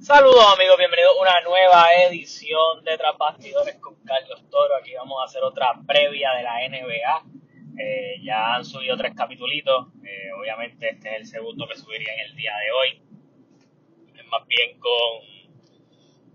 Saludos 0.00 0.44
amigos, 0.54 0.76
bienvenidos 0.78 1.16
a 1.16 1.20
una 1.20 1.40
nueva 1.40 1.86
edición 2.04 2.84
de 2.84 2.96
Tras 2.96 3.16
Bastidores 3.18 3.76
con 3.80 3.96
Carlos 4.04 4.44
Toro. 4.50 4.76
Aquí 4.76 4.94
vamos 4.94 5.20
a 5.20 5.24
hacer 5.24 5.42
otra 5.42 5.74
previa 5.86 6.30
de 6.36 6.42
la 6.42 6.68
NBA. 6.68 7.24
Eh, 7.78 8.20
ya 8.22 8.54
han 8.54 8.64
subido 8.64 8.96
tres 8.96 9.14
capitulitos. 9.16 9.88
Eh, 10.04 10.30
obviamente 10.38 10.90
este 10.90 11.08
es 11.08 11.16
el 11.16 11.26
segundo 11.26 11.66
que 11.66 11.76
subiría 11.76 12.14
en 12.14 12.20
el 12.20 12.36
día 12.36 12.52
de 12.56 12.70
hoy. 12.72 13.02
Es 14.16 14.26
más 14.26 14.46
bien 14.46 14.78
con... 14.78 14.90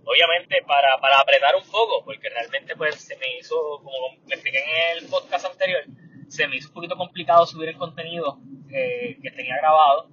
Obviamente 0.06 0.64
para, 0.68 0.98
para 1.00 1.20
apretar 1.20 1.56
un 1.56 1.70
poco, 1.70 2.04
porque 2.04 2.30
realmente 2.30 2.76
pues 2.76 2.96
se 2.96 3.16
me 3.18 3.38
hizo, 3.38 3.56
como 3.84 4.18
me 4.26 4.34
expliqué 4.34 4.58
en 4.60 4.98
el 4.98 5.10
podcast 5.10 5.46
anterior, 5.46 5.84
se 6.28 6.48
me 6.48 6.58
hizo 6.58 6.70
un 6.70 6.74
poquito 6.74 6.98
complicado 6.98 7.46
subir 7.46 7.70
el 7.70 7.78
contenido 7.78 8.40
eh, 8.70 9.18
que 9.22 9.32
tenía 9.32 9.56
grabado 9.58 10.10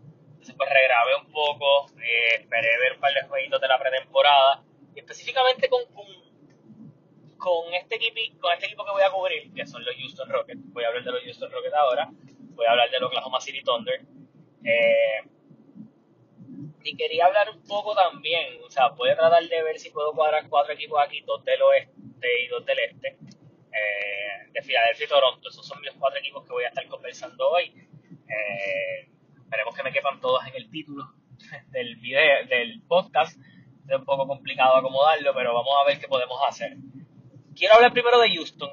pues 0.55 0.71
regrabé 0.71 1.17
un 1.17 1.30
poco, 1.30 1.91
eh, 2.03 2.41
esperé 2.41 2.69
ver 2.79 2.95
un 2.95 3.01
par 3.01 3.12
de 3.12 3.23
jueguitos 3.23 3.61
de 3.61 3.69
la 3.69 3.79
pretemporada, 3.79 4.62
y 4.95 5.01
específicamente 5.01 5.69
con, 5.69 5.83
con, 7.37 7.74
este 7.74 7.97
equipo, 7.97 8.41
con 8.41 8.52
este 8.52 8.66
equipo 8.66 8.84
que 8.84 8.93
voy 8.93 9.02
a 9.02 9.11
cubrir, 9.11 9.52
que 9.55 9.66
son 9.66 9.84
los 9.84 9.95
Houston 9.97 10.29
Rockets. 10.29 10.61
Voy 10.73 10.84
a 10.84 10.88
hablar 10.88 11.05
de 11.05 11.12
los 11.12 11.23
Houston 11.23 11.51
Rockets 11.51 11.74
ahora, 11.74 12.09
voy 12.55 12.66
a 12.66 12.71
hablar 12.71 12.91
de 12.91 12.98
los 12.98 13.09
Oklahoma 13.09 13.41
City 13.41 13.62
Thunder. 13.62 14.01
Eh, 14.65 15.23
y 16.85 16.96
quería 16.96 17.27
hablar 17.27 17.51
un 17.51 17.62
poco 17.65 17.95
también, 17.95 18.60
o 18.65 18.71
sea, 18.71 18.88
voy 18.88 19.10
a 19.10 19.16
tratar 19.16 19.43
de 19.46 19.62
ver 19.62 19.79
si 19.79 19.91
puedo 19.91 20.12
cuadrar 20.12 20.49
cuatro 20.49 20.73
equipos 20.73 21.01
aquí, 21.05 21.21
dos 21.23 21.45
del 21.45 21.60
oeste 21.60 22.45
y 22.45 22.49
dos 22.49 22.65
del 22.65 22.79
este, 22.79 23.09
eh, 23.09 24.51
de 24.52 24.62
Filadelfia 24.62 25.05
y 25.05 25.09
Toronto. 25.09 25.49
Esos 25.49 25.66
son 25.66 25.83
los 25.85 25.95
cuatro 25.96 26.19
equipos 26.19 26.45
que 26.45 26.52
voy 26.52 26.65
a 26.65 26.69
estar 26.69 26.87
conversando 26.88 27.49
hoy. 27.51 27.73
Eh, 28.29 29.09
esperemos 29.48 29.75
que 29.75 29.83
me 29.83 29.93
quepan 29.93 30.20
todos 30.20 30.47
en 30.47 30.55
el 30.57 30.70
título 30.70 31.11
del 31.69 31.97
video, 31.97 32.47
del 32.48 32.83
podcast. 32.83 33.34
Es 33.88 33.97
un 33.97 34.05
poco 34.05 34.27
complicado 34.27 34.77
acomodarlo, 34.77 35.33
pero 35.34 35.54
vamos 35.54 35.73
a 35.82 35.88
ver 35.88 35.99
qué 35.99 36.07
podemos 36.07 36.38
hacer. 36.46 36.77
Quiero 37.57 37.76
hablar 37.76 37.95
primero 37.95 38.21
de 38.21 38.29
Houston. 38.35 38.69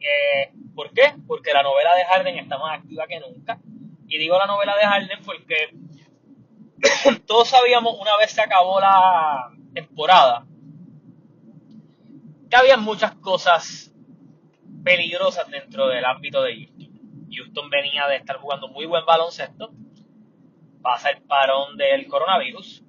Eh, 0.00 0.52
¿Por 0.74 0.92
qué? 0.92 1.14
Porque 1.28 1.52
la 1.52 1.62
novela 1.62 1.94
de 1.94 2.04
Harden 2.04 2.36
está 2.36 2.58
más 2.58 2.80
activa 2.80 3.06
que 3.06 3.20
nunca. 3.20 3.60
Y 4.08 4.18
digo 4.18 4.36
la 4.36 4.48
novela 4.48 4.76
de 4.76 4.86
Harden 4.86 5.20
porque 5.24 5.70
todos 7.26 7.48
sabíamos 7.48 7.96
una 8.00 8.16
vez 8.16 8.32
se 8.32 8.40
acabó 8.40 8.80
la 8.80 9.52
temporada 9.72 10.44
que 12.50 12.56
había 12.56 12.76
muchas 12.76 13.14
cosas 13.16 13.94
peligrosas 14.82 15.48
dentro 15.48 15.86
del 15.86 16.04
ámbito 16.04 16.42
de 16.42 16.56
Houston. 16.56 16.88
Houston 17.30 17.70
venía 17.70 18.08
de 18.08 18.16
estar 18.16 18.38
jugando 18.38 18.68
muy 18.68 18.86
buen 18.86 19.04
baloncesto, 19.04 19.70
pasa 20.82 21.10
el 21.10 21.22
parón 21.22 21.76
del 21.76 22.06
coronavirus, 22.06 22.84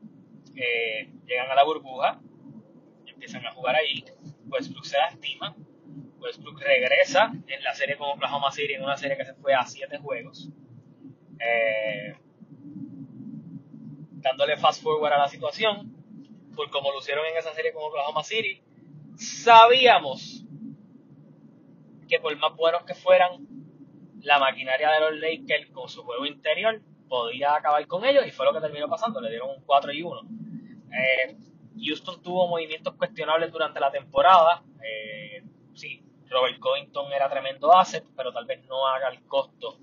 eh, 0.56 1.10
llegan 1.26 1.52
a 1.52 1.56
la 1.56 1.64
burbuja, 1.64 2.20
empiezan 3.06 3.46
a 3.46 3.52
jugar 3.52 3.76
ahí, 3.76 4.04
Westbrook 4.48 4.86
se 4.86 4.98
lastima, 4.98 5.56
Westbrook 6.20 6.60
regresa 6.60 7.32
en 7.48 7.64
la 7.64 7.74
serie 7.74 7.98
con 7.98 8.10
Oklahoma 8.10 8.52
City, 8.52 8.74
en 8.74 8.84
una 8.84 8.98
serie 8.98 9.18
que 9.18 9.26
se 9.26 9.34
fue 9.36 9.54
a 9.54 9.66
7 9.66 9.98
juegos, 10.00 10.50
eh, 11.40 12.16
dándole 14.22 14.58
fast 14.58 14.84
forward 14.84 15.14
a 15.14 15.18
la 15.18 15.28
situación, 15.28 15.96
por 16.56 16.70
como 16.70 16.92
lucieron 16.92 17.26
en 17.26 17.38
esa 17.38 17.54
serie 17.54 17.74
con 17.74 17.84
Oklahoma 17.84 18.24
City, 18.24 18.62
sabíamos 19.16 20.44
que 22.08 22.20
por 22.20 22.36
más 22.38 22.56
buenos 22.56 22.84
que 22.84 22.96
fueran, 22.96 23.48
la 24.22 24.40
maquinaria 24.40 24.92
de 24.92 25.00
los 25.00 25.20
Lakers 25.20 25.70
con 25.72 25.88
su 25.88 26.04
juego 26.04 26.26
interior 26.26 26.82
podía 27.10 27.56
acabar 27.56 27.86
con 27.88 28.06
ellos 28.06 28.26
y 28.26 28.32
fue 28.32 28.46
lo 28.46 28.54
que 28.54 28.62
terminó 28.62 28.88
pasando, 28.88 29.20
le 29.20 29.30
dieron 29.30 29.50
un 29.50 29.64
4 29.66 29.92
y 29.92 30.04
1. 30.04 30.22
Eh, 30.92 31.38
Houston 31.82 32.22
tuvo 32.22 32.48
movimientos 32.48 32.94
cuestionables 32.96 33.52
durante 33.52 33.80
la 33.80 33.92
temporada, 33.92 34.64
eh, 34.84 35.44
sí, 35.74 36.04
Robert 36.30 36.60
Covington 36.60 37.12
era 37.12 37.30
tremendo 37.30 37.76
asset, 37.76 38.06
pero 38.16 38.32
tal 38.32 38.46
vez 38.46 38.64
no 38.66 38.88
haga 38.88 39.10
el 39.10 39.22
costo 39.24 39.78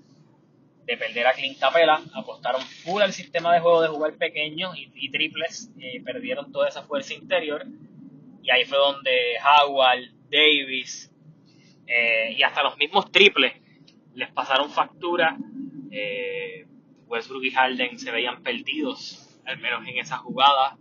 de 0.85 0.95
perder 0.95 1.27
a 1.27 1.33
Clint 1.33 1.59
Capela, 1.59 2.01
apostaron 2.15 2.61
full 2.61 3.01
al 3.01 3.11
sistema 3.11 3.53
de 3.53 3.59
juego 3.59 3.81
de 3.81 3.89
jugar 3.89 4.13
pequeños 4.13 4.75
y, 4.77 5.11
triples, 5.11 5.69
eh, 5.79 6.01
perdieron 6.03 6.51
toda 6.51 6.69
esa 6.69 6.83
fuerza 6.83 7.13
interior 7.13 7.65
y 8.41 8.49
ahí 8.49 8.63
fue 8.63 8.77
donde 8.77 9.35
Howard, 9.43 10.03
Davis 10.31 11.11
y 12.35 12.43
hasta 12.43 12.63
los 12.63 12.77
mismos 12.77 13.09
triples 13.11 13.53
les 14.17 14.31
pasaron 14.31 14.69
factura. 14.69 15.37
Eh, 15.91 16.66
Westbrook 17.07 17.43
y 17.43 17.51
Harden 17.51 17.97
se 17.97 18.11
veían 18.11 18.43
perdidos, 18.43 19.39
al 19.45 19.57
menos 19.59 19.87
en 19.87 19.97
esa 19.97 20.17
jugada. 20.17 20.77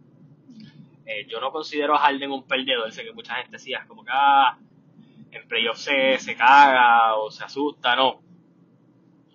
Eh, 1.06 1.26
yo 1.28 1.40
no 1.40 1.52
considero 1.52 1.94
a 1.94 1.98
Harden 1.98 2.32
un 2.32 2.46
perdedor, 2.46 2.90
sé 2.92 3.04
que 3.04 3.12
mucha 3.12 3.34
gente 3.36 3.52
decía, 3.52 3.84
como 3.86 4.04
que 4.04 4.10
ah, 4.12 4.58
en 5.30 5.76
se, 5.76 6.18
se 6.18 6.36
caga 6.36 7.14
o 7.16 7.30
se 7.30 7.44
asusta, 7.44 7.94
no. 7.94 8.20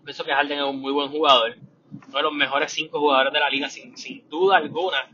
Pienso 0.03 0.24
que 0.25 0.34
Harden 0.34 0.59
es 0.59 0.66
un 0.66 0.81
muy 0.81 0.91
buen 0.91 1.09
jugador, 1.09 1.56
uno 2.07 2.18
de 2.18 2.24
los 2.24 2.34
mejores 2.34 2.72
cinco 2.72 3.00
jugadores 3.00 3.31
de 3.31 3.40
la 3.40 3.50
liga 3.50 3.69
sin, 3.69 3.96
sin 3.96 4.28
duda 4.28 4.57
alguna. 4.57 5.09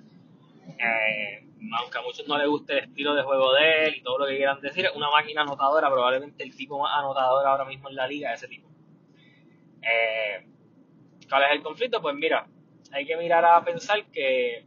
Eh, 0.79 1.43
aunque 1.79 1.97
a 1.97 2.01
muchos 2.01 2.27
no 2.27 2.37
les 2.37 2.47
guste 2.47 2.73
el 2.73 2.85
estilo 2.85 3.13
de 3.13 3.23
juego 3.23 3.53
de 3.53 3.85
él 3.85 3.95
y 3.95 4.01
todo 4.01 4.19
lo 4.19 4.27
que 4.27 4.37
quieran 4.37 4.61
decir, 4.61 4.85
es 4.85 4.95
una 4.95 5.09
máquina 5.09 5.41
anotadora, 5.41 5.89
probablemente 5.89 6.43
el 6.43 6.55
tipo 6.55 6.79
más 6.79 6.97
anotador 6.97 7.45
ahora 7.45 7.66
mismo 7.66 7.89
en 7.89 7.95
la 7.95 8.07
liga 8.07 8.33
es 8.33 8.41
ese 8.41 8.47
tipo. 8.47 8.67
Eh, 9.81 10.45
¿Cuál 11.29 11.43
es 11.43 11.51
el 11.51 11.61
conflicto? 11.61 12.01
Pues 12.01 12.15
mira, 12.15 12.47
hay 12.91 13.05
que 13.05 13.17
mirar 13.17 13.43
a 13.45 13.63
pensar 13.63 14.05
que 14.05 14.65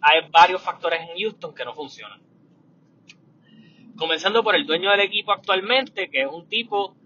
hay 0.00 0.20
varios 0.30 0.62
factores 0.62 1.00
en 1.00 1.18
Houston 1.18 1.54
que 1.54 1.64
no 1.64 1.74
funcionan. 1.74 2.20
Comenzando 3.96 4.42
por 4.42 4.54
el 4.54 4.66
dueño 4.66 4.90
del 4.90 5.00
equipo 5.00 5.32
actualmente, 5.32 6.08
que 6.10 6.22
es 6.22 6.28
un 6.28 6.48
tipo 6.48 6.96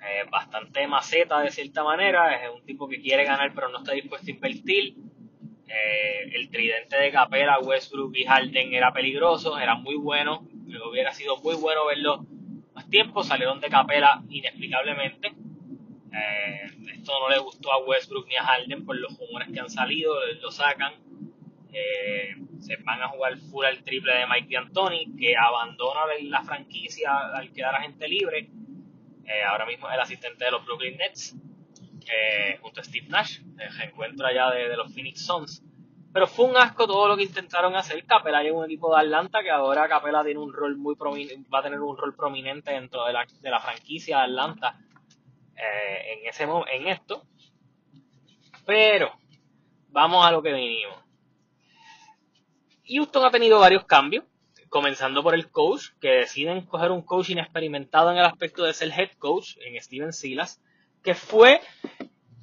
eh, 0.00 0.24
bastante 0.30 0.86
maceta 0.86 1.40
de 1.40 1.50
cierta 1.50 1.82
manera, 1.82 2.42
es 2.42 2.50
un 2.50 2.64
tipo 2.64 2.88
que 2.88 3.00
quiere 3.00 3.24
ganar 3.24 3.52
pero 3.54 3.68
no 3.68 3.78
está 3.78 3.92
dispuesto 3.92 4.28
a 4.28 4.34
invertir. 4.34 4.94
Eh, 5.66 6.30
el 6.34 6.50
tridente 6.50 6.96
de 6.96 7.10
Capela, 7.10 7.58
Westbrook 7.58 8.14
y 8.14 8.24
Harden 8.24 8.74
era 8.74 8.92
peligroso, 8.92 9.58
era 9.58 9.74
muy 9.74 9.96
bueno, 9.96 10.46
hubiera 10.90 11.12
sido 11.12 11.38
muy 11.38 11.54
bueno 11.54 11.86
verlo 11.86 12.26
más 12.74 12.88
tiempo, 12.90 13.22
salieron 13.22 13.60
de 13.60 13.68
Capela 13.68 14.22
inexplicablemente. 14.28 15.32
Eh, 16.12 16.70
esto 16.94 17.12
no 17.18 17.30
le 17.30 17.38
gustó 17.38 17.72
a 17.72 17.78
Westbrook 17.78 18.26
ni 18.28 18.36
a 18.36 18.44
Harden 18.44 18.84
por 18.84 18.96
los 18.96 19.18
rumores 19.18 19.48
que 19.52 19.60
han 19.60 19.70
salido, 19.70 20.14
lo 20.40 20.50
sacan. 20.50 20.94
Eh, 21.72 22.36
se 22.60 22.76
van 22.76 23.02
a 23.02 23.08
jugar 23.08 23.38
full 23.38 23.64
al 23.64 23.82
triple 23.82 24.12
de 24.14 24.26
Mike 24.26 24.54
D'Antoni, 24.54 25.16
que 25.18 25.34
abandona 25.36 26.02
la 26.22 26.42
franquicia 26.42 27.10
al 27.34 27.50
quedar 27.52 27.74
agente 27.74 28.06
libre. 28.08 28.50
Eh, 29.24 29.42
ahora 29.48 29.64
mismo 29.64 29.88
es 29.88 29.94
el 29.94 30.00
asistente 30.00 30.44
de 30.44 30.50
los 30.50 30.64
Brooklyn 30.66 30.96
Nets, 30.98 31.34
junto 32.60 32.80
a 32.80 32.84
Steve 32.84 33.06
Nash, 33.08 33.38
se 33.40 33.84
encuentra 33.84 34.28
allá 34.28 34.50
de, 34.50 34.76
los 34.76 34.92
Phoenix 34.92 35.24
Suns. 35.24 35.62
Pero 36.12 36.26
fue 36.26 36.44
un 36.44 36.58
asco 36.58 36.86
todo 36.86 37.08
lo 37.08 37.16
que 37.16 37.22
intentaron 37.22 37.74
hacer. 37.74 38.04
Capela 38.04 38.42
es 38.42 38.52
un 38.52 38.66
equipo 38.66 38.94
de 38.94 39.00
Atlanta 39.00 39.42
que 39.42 39.50
ahora 39.50 39.88
Capela 39.88 40.22
tiene 40.22 40.40
un 40.40 40.52
rol 40.52 40.76
muy 40.76 40.94
va 40.94 41.60
a 41.60 41.62
tener 41.62 41.80
un 41.80 41.96
rol 41.96 42.14
prominente 42.14 42.72
dentro 42.72 43.06
de 43.06 43.14
la, 43.14 43.26
de 43.40 43.50
la 43.50 43.60
franquicia 43.60 44.18
de 44.18 44.24
Atlanta 44.24 44.78
eh, 45.62 46.14
en, 46.14 46.26
ese, 46.26 46.44
en 46.44 46.88
esto. 46.88 47.24
Pero 48.66 49.12
vamos 49.88 50.26
a 50.26 50.32
lo 50.32 50.42
que 50.42 50.52
venimos. 50.52 50.98
Houston 52.88 53.24
ha 53.24 53.30
tenido 53.30 53.60
varios 53.60 53.84
cambios, 53.84 54.24
comenzando 54.68 55.22
por 55.22 55.34
el 55.34 55.50
coach, 55.50 55.90
que 56.00 56.08
deciden 56.08 56.66
coger 56.66 56.90
un 56.90 57.02
coach 57.02 57.30
inexperimentado 57.30 58.10
en 58.10 58.18
el 58.18 58.24
aspecto 58.24 58.64
de 58.64 58.74
ser 58.74 58.90
head 58.90 59.10
coach, 59.18 59.56
en 59.64 59.80
Steven 59.80 60.12
Silas, 60.12 60.60
que 61.02 61.14
fue 61.14 61.60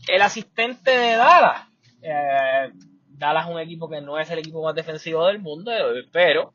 el 0.08 0.22
asistente 0.22 0.92
de 0.92 1.16
Dallas. 1.16 1.68
Eh, 2.02 2.72
Dallas 3.08 3.48
es 3.48 3.52
un 3.52 3.60
equipo 3.60 3.90
que 3.90 4.00
no 4.00 4.18
es 4.18 4.30
el 4.30 4.40
equipo 4.40 4.64
más 4.64 4.76
defensivo 4.76 5.26
del 5.26 5.40
mundo, 5.40 5.72
pero 6.14 6.54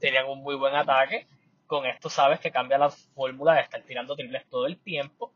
tenían 0.00 0.26
un 0.26 0.42
muy 0.42 0.56
buen 0.56 0.74
ataque. 0.74 1.28
Con 1.66 1.86
esto 1.86 2.10
sabes 2.10 2.40
que 2.40 2.50
cambia 2.50 2.78
la 2.78 2.90
fórmula 2.90 3.54
de 3.54 3.60
estar 3.60 3.82
tirando 3.82 4.16
triples 4.16 4.46
todo 4.48 4.66
el 4.66 4.78
tiempo 4.78 5.32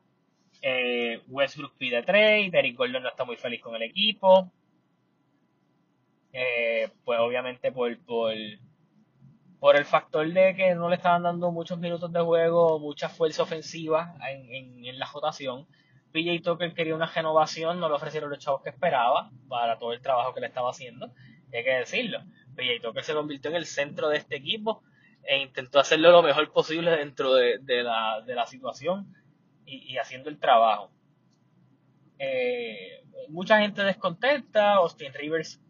eh, 0.63 1.23
Westbrook 1.29 1.75
pide 1.77 2.03
trade, 2.03 2.51
Eric 2.53 2.77
Gordon 2.77 3.03
no 3.03 3.09
está 3.09 3.25
muy 3.25 3.37
feliz 3.37 3.61
con 3.61 3.75
el 3.77 3.83
equipo. 3.83 4.51
Eh, 6.33 6.91
pues 7.05 7.19
obviamente 7.21 7.73
por, 7.73 7.91
el 7.91 9.85
factor 9.85 10.31
de 10.31 10.55
que 10.55 10.75
no 10.75 10.89
le 10.89 10.97
estaban 10.97 11.23
dando 11.23 11.51
muchos 11.51 11.79
minutos 11.79 12.13
de 12.13 12.21
juego, 12.21 12.79
mucha 12.79 13.09
fuerza 13.09 13.43
ofensiva 13.43 14.15
en, 14.29 14.99
la 14.99 15.07
rotación. 15.13 15.67
PJ 16.13 16.43
Tucker 16.43 16.75
quería 16.75 16.95
una 16.95 17.07
renovación, 17.07 17.81
no 17.81 17.89
le 17.89 17.95
ofrecieron 17.95 18.31
los 18.31 18.39
chavos 18.39 18.63
que 18.63 18.71
esperaba 18.71 19.31
para 19.49 19.79
todo 19.79 19.93
el 19.93 20.01
trabajo 20.01 20.35
que 20.35 20.41
le 20.41 20.47
estaba 20.47 20.71
haciendo. 20.71 21.11
hay 21.53 21.65
que 21.65 21.71
decirlo. 21.71 22.21
PJ 22.57 22.81
Tucker 22.83 23.05
se 23.05 23.15
convirtió 23.15 23.51
en 23.51 23.57
el 23.57 23.67
centro 23.67 24.09
de 24.09 24.19
este 24.19 24.37
equipo 24.37 24.83
e 25.23 25.39
intentó 25.39 25.81
hacerlo 25.81 26.11
lo 26.11 26.23
mejor 26.23 26.51
posible 26.53 26.91
dentro 26.93 27.35
de 27.35 27.83
la 27.83 28.47
situación 28.47 29.15
y, 29.69 29.97
haciendo 29.99 30.31
el 30.31 30.39
trabajo. 30.39 30.91
Eh, 32.19 33.05
mucha 33.29 33.61
gente 33.61 33.83
descontenta, 33.83 34.75
Austin 34.75 35.13
Rivers 35.13 35.61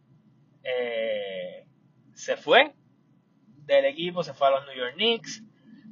eh, 0.62 1.66
se 2.14 2.36
fue 2.36 2.74
del 3.64 3.84
equipo, 3.84 4.22
se 4.22 4.32
fue 4.32 4.48
a 4.48 4.50
los 4.52 4.66
New 4.66 4.76
York 4.76 4.94
Knicks. 4.94 5.42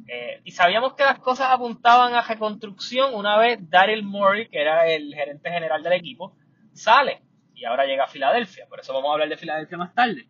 Eh, 0.08 0.40
y 0.44 0.52
sabíamos 0.52 0.94
que 0.94 1.02
las 1.02 1.18
cosas 1.18 1.48
apuntaban 1.50 2.14
a 2.14 2.22
reconstrucción 2.22 3.14
una 3.14 3.36
vez 3.38 3.58
Daryl 3.68 4.04
Morey, 4.04 4.48
que 4.48 4.60
era 4.60 4.88
el 4.88 5.12
gerente 5.14 5.50
general 5.50 5.82
del 5.82 5.94
equipo, 5.94 6.36
sale 6.72 7.22
y 7.54 7.64
ahora 7.64 7.86
llega 7.86 8.04
a 8.04 8.08
Filadelfia. 8.08 8.66
Por 8.68 8.80
eso 8.80 8.94
vamos 8.94 9.10
a 9.10 9.12
hablar 9.14 9.28
de 9.28 9.36
Filadelfia 9.36 9.78
más 9.78 9.94
tarde. 9.94 10.28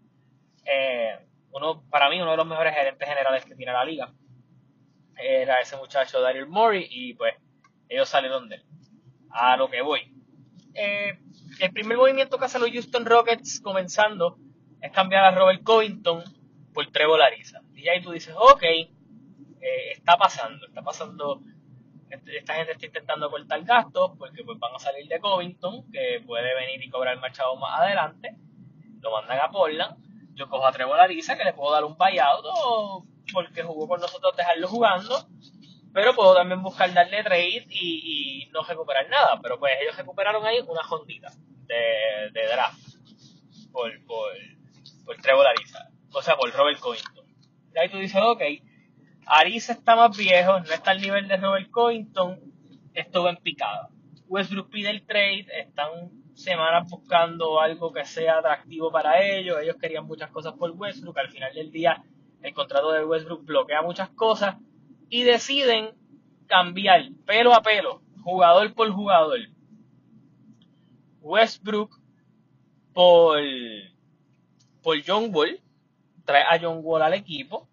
Uno, 1.52 1.84
para 1.90 2.11
mí, 2.11 2.20
uno 2.20 2.32
de 2.32 2.37
los 2.37 2.46
mejores 2.46 2.75
gerentes 2.75 3.08
generales 3.08 3.44
que 3.44 3.55
tiene 3.55 3.72
la 3.72 3.84
liga 3.84 4.12
era 5.19 5.61
ese 5.61 5.76
muchacho 5.76 6.20
Daryl 6.20 6.46
Morey 6.46 6.87
y 6.90 7.14
pues 7.14 7.34
ellos 7.88 8.09
salieron 8.09 8.49
de 8.49 8.56
él. 8.56 8.65
A 9.31 9.56
lo 9.56 9.71
que 9.71 9.83
voy. 9.83 10.00
Eh, 10.75 11.19
el 11.61 11.73
primer 11.73 11.97
movimiento 11.97 12.38
que 12.38 12.44
hacen 12.44 12.61
los 12.61 12.71
Houston 12.71 13.06
Rockets 13.06 13.61
comenzando 13.61 14.38
es 14.81 14.93
cambiar 14.93 15.25
a 15.25 15.31
Robert 15.31 15.62
Covington 15.62 16.23
por 16.73 16.87
Trevor 16.91 17.23
Ariza. 17.23 17.61
Y 17.75 17.88
ahí 17.88 18.03
tú 18.03 18.11
dices, 18.11 18.35
ok, 18.37 18.62
eh, 18.62 19.93
está 19.93 20.17
pasando, 20.17 20.67
está 20.67 20.83
pasando, 20.83 21.41
este, 22.11 22.38
esta 22.38 22.55
gente 22.55 22.73
está 22.73 22.87
intentando 22.87 23.31
cortar 23.31 23.62
gastos 23.65 24.12
porque 24.19 24.44
pues 24.44 24.59
van 24.59 24.75
a 24.75 24.79
salir 24.79 25.09
de 25.09 25.19
Covington, 25.19 25.91
que 25.91 26.23
puede 26.27 26.55
venir 26.55 26.82
y 26.82 26.91
cobrar 26.91 27.15
el 27.15 27.21
marchado 27.21 27.56
más 27.56 27.81
adelante, 27.81 28.37
lo 29.00 29.12
mandan 29.12 29.41
a 29.41 29.50
Portland, 29.50 29.97
yo 30.35 30.49
cojo 30.49 30.67
a 30.67 30.73
Trevor 30.73 31.00
Ariza 31.00 31.37
que 31.37 31.44
le 31.44 31.55
puedo 31.55 31.73
dar 31.73 31.85
un 31.85 31.97
buyout 31.97 32.44
porque 33.32 33.62
jugó 33.62 33.89
con 33.89 34.00
nosotros 34.00 34.37
dejarlo 34.37 34.69
jugando, 34.69 35.27
pero 35.96 36.14
puedo 36.14 36.34
también 36.34 36.62
buscar 36.62 36.93
darle 36.93 37.25
trade 37.25 37.66
y, 37.70 38.50
no 38.52 38.62
recuperar 38.62 39.08
nada, 39.08 39.40
pero 39.43 39.58
pues 39.58 39.72
ellos 39.81 39.96
recuperaron 39.96 40.44
ahí 40.44 40.58
una 40.69 40.82
jondita 40.82 41.32
de, 41.66 42.46
draft 42.52 42.78
por, 43.72 43.90
por, 44.04 44.32
por 45.06 45.16
Trevor 45.16 45.46
Ariza 45.46 45.88
o 46.12 46.20
sea, 46.20 46.37
por 46.37 46.52
Robert 46.52 46.78
Covington. 46.81 47.25
Y 47.75 47.78
ahí 47.78 47.88
tú 47.88 47.96
dices, 47.96 48.20
ok, 48.22 48.43
Ariza 49.25 49.72
está 49.72 49.96
más 49.96 50.14
viejo, 50.14 50.60
no 50.60 50.70
está 50.70 50.90
al 50.90 51.00
nivel 51.00 51.28
de 51.28 51.38
Robert 51.38 51.70
Covington, 51.70 52.40
estuvo 52.93 53.31
en 53.31 53.38
picada. 53.38 53.88
Westbrook 54.28 54.69
pide 54.69 54.90
el 54.90 55.06
trade, 55.06 55.46
están 55.58 56.10
semanas 56.34 56.90
buscando 56.90 57.58
algo 57.58 57.90
que 57.90 58.04
sea 58.04 58.40
atractivo 58.40 58.93
para 58.93 59.22
ellos, 59.22 59.56
ellos 59.62 59.76
querían 59.81 60.04
muchas 60.04 60.31
cosas 60.31 60.52
por 60.58 60.72
Westbrook, 60.72 61.16
al 61.16 61.31
final 61.31 61.54
del 61.54 61.70
día 61.70 62.02
el 62.43 62.52
contrato 62.52 62.93
de 62.93 63.02
Westbrook 63.02 63.46
bloquea 63.46 63.81
muchas 63.81 64.10
cosas 64.10 64.56
y 65.08 65.23
deciden 65.23 65.91
cambiar 66.47 67.11
pelo 67.25 67.55
a 67.55 67.62
pelo, 67.62 68.03
jugador 68.23 68.75
por 68.75 68.91
jugador. 68.91 69.38
Westbrook 71.20 72.00
por, 72.93 73.41
por 74.82 74.97
John 75.05 75.31
Wall, 75.35 75.61
trae 76.25 76.43
a 76.43 76.58
John 76.61 76.81
Wall 76.82 77.03
al 77.03 77.14
equipo 77.14 77.69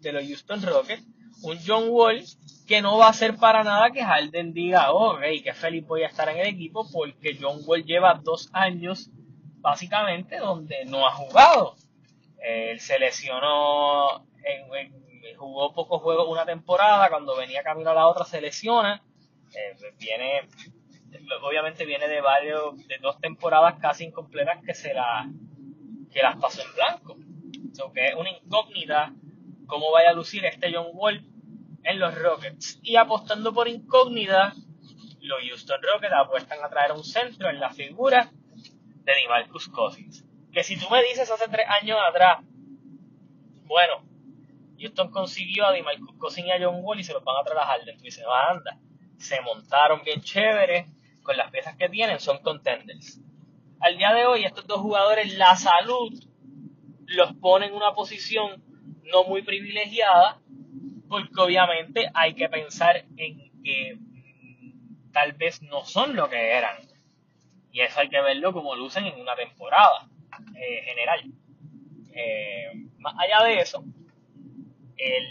de 0.00 0.12
los 0.12 0.24
Houston 0.26 0.62
Rockets. 0.62 1.06
Un 1.42 1.58
John 1.64 1.88
Wall 1.90 2.24
que 2.66 2.82
no 2.82 2.98
va 2.98 3.08
a 3.08 3.12
ser 3.12 3.36
para 3.36 3.64
nada 3.64 3.90
que 3.90 4.04
Harden 4.04 4.52
diga, 4.52 4.92
oh, 4.92 5.18
hey, 5.22 5.42
que 5.42 5.54
feliz 5.54 5.86
voy 5.86 6.02
a 6.02 6.08
estar 6.08 6.28
en 6.28 6.38
el 6.38 6.48
equipo, 6.48 6.86
porque 6.90 7.38
John 7.40 7.60
Wall 7.64 7.84
lleva 7.84 8.20
dos 8.22 8.50
años 8.52 9.10
básicamente 9.60 10.38
donde 10.38 10.84
no 10.84 11.06
ha 11.06 11.12
jugado. 11.12 11.76
Él 12.40 12.78
se 12.80 12.98
lesionó, 12.98 14.26
jugó 15.48 15.74
pocos 15.74 16.02
juegos 16.02 16.28
una 16.28 16.46
temporada, 16.46 17.08
cuando 17.08 17.36
venía 17.36 17.62
camino 17.62 17.90
a 17.90 17.94
la 17.94 18.06
otra 18.06 18.24
se 18.24 18.40
lesiona. 18.40 19.02
Eh, 19.54 19.76
viene, 19.98 20.48
obviamente 21.42 21.84
viene 21.84 22.06
de 22.08 22.20
varios, 22.20 22.76
de 22.86 22.98
dos 23.00 23.18
temporadas 23.20 23.76
casi 23.80 24.04
incompletas 24.04 24.62
que 24.64 24.74
se 24.74 24.92
que 26.10 26.22
las 26.22 26.36
pasó 26.36 26.62
en 26.62 26.74
blanco 26.74 27.16
que 27.92 28.06
es 28.06 28.14
una 28.14 28.30
incógnita 28.30 29.12
cómo 29.66 29.92
vaya 29.92 30.10
a 30.10 30.14
lucir 30.14 30.44
este 30.44 30.72
John 30.72 30.88
Wall 30.92 31.24
en 31.84 31.98
los 31.98 32.14
Rockets. 32.18 32.80
Y 32.82 32.96
apostando 32.96 33.52
por 33.52 33.68
incógnita, 33.68 34.54
los 35.20 35.38
Houston 35.46 35.80
Rockets 35.82 36.14
apuestan 36.14 36.62
a 36.64 36.68
traer 36.68 36.92
un 36.92 37.04
centro 37.04 37.48
en 37.50 37.60
la 37.60 37.70
figura 37.70 38.30
de 39.04 39.12
DeMarcus 39.14 39.68
Cousins. 39.68 40.24
Que 40.52 40.64
si 40.64 40.78
tú 40.78 40.86
me 40.90 41.02
dices 41.02 41.30
hace 41.30 41.48
tres 41.48 41.66
años 41.68 41.98
atrás, 42.08 42.38
bueno, 43.64 44.02
Houston 44.78 45.10
consiguió 45.10 45.66
a 45.66 45.72
DeMarcus 45.72 46.16
Cousins 46.18 46.46
y 46.46 46.50
a 46.50 46.58
John 46.60 46.80
Wall 46.82 47.00
y 47.00 47.04
se 47.04 47.12
los 47.12 47.24
van 47.24 47.36
a 47.36 47.44
traer 47.44 47.60
a 47.60 47.66
Harden. 47.66 47.96
Tú 47.96 48.04
dices, 48.04 48.24
anda, 48.50 48.78
se 49.16 49.40
montaron 49.40 50.02
bien 50.04 50.20
chévere 50.20 50.86
con 51.22 51.36
las 51.36 51.50
piezas 51.50 51.76
que 51.76 51.88
tienen, 51.88 52.20
son 52.20 52.38
contenders. 52.38 53.20
Al 53.80 53.96
día 53.96 54.12
de 54.12 54.26
hoy, 54.26 54.44
estos 54.44 54.66
dos 54.66 54.80
jugadores, 54.80 55.36
la 55.36 55.56
salud 55.56 56.12
los 57.06 57.34
pone 57.34 57.66
en 57.66 57.74
una 57.74 57.92
posición 57.92 58.62
no 59.04 59.24
muy 59.24 59.42
privilegiada, 59.42 60.40
porque 61.08 61.40
obviamente 61.40 62.10
hay 62.14 62.34
que 62.34 62.48
pensar 62.48 63.04
en 63.16 63.62
que 63.62 63.96
mm, 63.96 65.12
tal 65.12 65.32
vez 65.32 65.62
no 65.62 65.84
son 65.84 66.14
lo 66.16 66.28
que 66.28 66.52
eran. 66.52 66.76
Y 67.72 67.80
eso 67.80 68.00
hay 68.00 68.08
que 68.08 68.20
verlo 68.20 68.52
como 68.52 68.74
lucen 68.74 69.06
en 69.06 69.20
una 69.20 69.34
temporada 69.36 70.08
eh, 70.54 70.82
general. 70.84 71.24
Eh, 72.12 72.72
más 72.98 73.14
allá 73.18 73.44
de 73.44 73.60
eso, 73.60 73.84
el, 74.98 75.24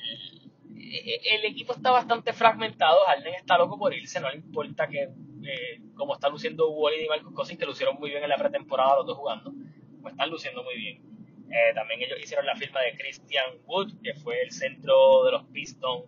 el, 0.75 1.45
equipo 1.45 1.73
está 1.73 1.91
bastante 1.91 2.33
fragmentado. 2.33 2.99
Harden 3.05 3.35
está 3.35 3.57
loco 3.57 3.77
por 3.77 3.93
irse, 3.93 4.19
no 4.19 4.29
le 4.29 4.37
importa 4.37 4.87
que, 4.87 5.03
eh, 5.03 5.81
como 5.95 6.15
está 6.15 6.29
luciendo 6.29 6.69
Wally 6.69 7.05
y 7.05 7.07
Marcus 7.07 7.33
Cousins, 7.33 7.59
que 7.59 7.65
lucieron 7.65 7.97
muy 7.99 8.09
bien 8.09 8.23
en 8.23 8.29
la 8.29 8.37
pretemporada 8.37 8.97
los 8.97 9.07
dos 9.07 9.17
jugando, 9.17 9.53
pues 10.01 10.13
están 10.13 10.29
luciendo 10.29 10.63
muy 10.63 10.75
bien. 10.75 11.01
Eh, 11.49 11.73
también 11.73 12.01
ellos 12.01 12.19
hicieron 12.21 12.45
la 12.45 12.55
firma 12.55 12.81
de 12.81 12.97
Christian 12.97 13.45
Wood, 13.65 14.01
que 14.03 14.13
fue 14.15 14.41
el 14.41 14.51
centro 14.51 15.23
de 15.25 15.31
los 15.31 15.43
Pistons 15.45 16.05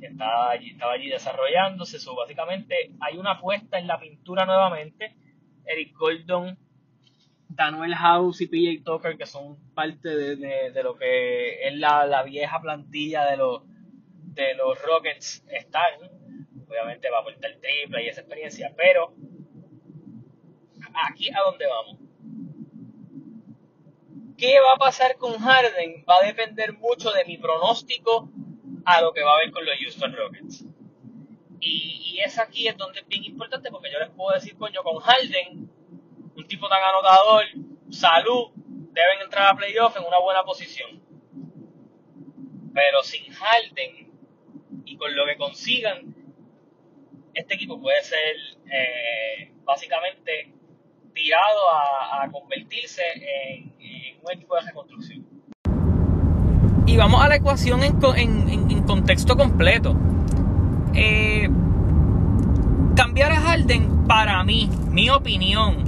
que 0.00 0.06
estaba 0.06 0.50
allí, 0.50 0.70
estaba 0.70 0.92
allí 0.92 1.08
desarrollándose. 1.08 1.98
Básicamente 2.16 2.92
hay 3.00 3.18
una 3.18 3.32
apuesta 3.32 3.78
en 3.78 3.86
la 3.86 3.98
pintura 3.98 4.46
nuevamente. 4.46 5.16
Eric 5.64 5.94
Gordon, 5.96 6.58
Daniel 7.58 7.94
House 7.96 8.40
y 8.40 8.46
PJ 8.46 8.84
Tucker, 8.84 9.18
que 9.18 9.26
son 9.26 9.58
parte 9.74 10.08
de, 10.08 10.82
lo 10.82 10.96
que 10.96 11.66
es 11.66 11.74
la, 11.76 12.22
vieja 12.22 12.60
plantilla 12.62 13.26
de 13.26 13.36
los, 13.36 13.62
de 14.34 14.54
los 14.54 14.80
Rockets, 14.80 15.44
están. 15.50 15.92
Obviamente 16.68 17.10
va 17.10 17.18
a 17.18 17.20
aportar 17.20 17.50
triple 17.60 18.04
y 18.04 18.08
esa 18.08 18.20
experiencia, 18.20 18.72
pero 18.76 19.12
aquí 21.08 21.30
a 21.30 21.40
dónde 21.40 21.66
vamos 21.66 21.98
¿Qué 24.38 24.60
va 24.60 24.74
a 24.74 24.78
pasar 24.78 25.16
con 25.16 25.36
Harden? 25.36 26.04
Va 26.08 26.18
a 26.22 26.26
depender 26.26 26.72
mucho 26.74 27.10
de 27.10 27.24
mi 27.24 27.38
pronóstico 27.38 28.30
a 28.84 29.00
lo 29.00 29.12
que 29.12 29.24
va 29.24 29.34
a 29.34 29.38
ver 29.38 29.50
con 29.50 29.66
los 29.66 29.74
Houston 29.80 30.14
Rockets. 30.14 30.64
Y, 31.58 32.20
es 32.24 32.38
aquí 32.38 32.68
es 32.68 32.76
donde 32.76 33.00
es 33.00 33.08
bien 33.08 33.24
importante 33.24 33.68
porque 33.70 33.90
yo 33.92 33.98
les 33.98 34.10
puedo 34.10 34.32
decir, 34.32 34.56
coño, 34.56 34.84
con 34.84 34.98
Harden, 35.00 35.67
tipo 36.48 36.68
tan 36.68 36.82
anotador, 36.82 37.44
salud, 37.90 38.50
deben 38.92 39.20
entrar 39.22 39.52
a 39.52 39.56
playoff 39.56 39.96
en 39.96 40.04
una 40.04 40.18
buena 40.18 40.42
posición. 40.42 41.00
Pero 42.74 43.02
sin 43.02 43.32
Harden 43.32 44.08
y 44.84 44.96
con 44.96 45.14
lo 45.14 45.26
que 45.26 45.36
consigan, 45.36 46.14
este 47.34 47.54
equipo 47.54 47.80
puede 47.80 48.02
ser 48.02 48.36
eh, 48.72 49.52
básicamente 49.64 50.52
tirado 51.12 51.60
a, 51.70 52.28
convertirse 52.30 53.02
en, 53.14 53.72
un 54.22 54.32
equipo 54.32 54.56
de 54.56 54.62
reconstrucción. 54.62 55.26
Y 56.86 56.96
vamos 56.96 57.22
a 57.22 57.28
la 57.28 57.36
ecuación 57.36 57.82
en, 57.82 58.86
contexto 58.86 59.36
completo. 59.36 59.94
Eh, 60.94 61.48
cambiar 62.96 63.32
a 63.32 63.36
Harden, 63.36 64.06
para 64.06 64.42
mí, 64.44 64.70
mi 64.90 65.10
opinión, 65.10 65.87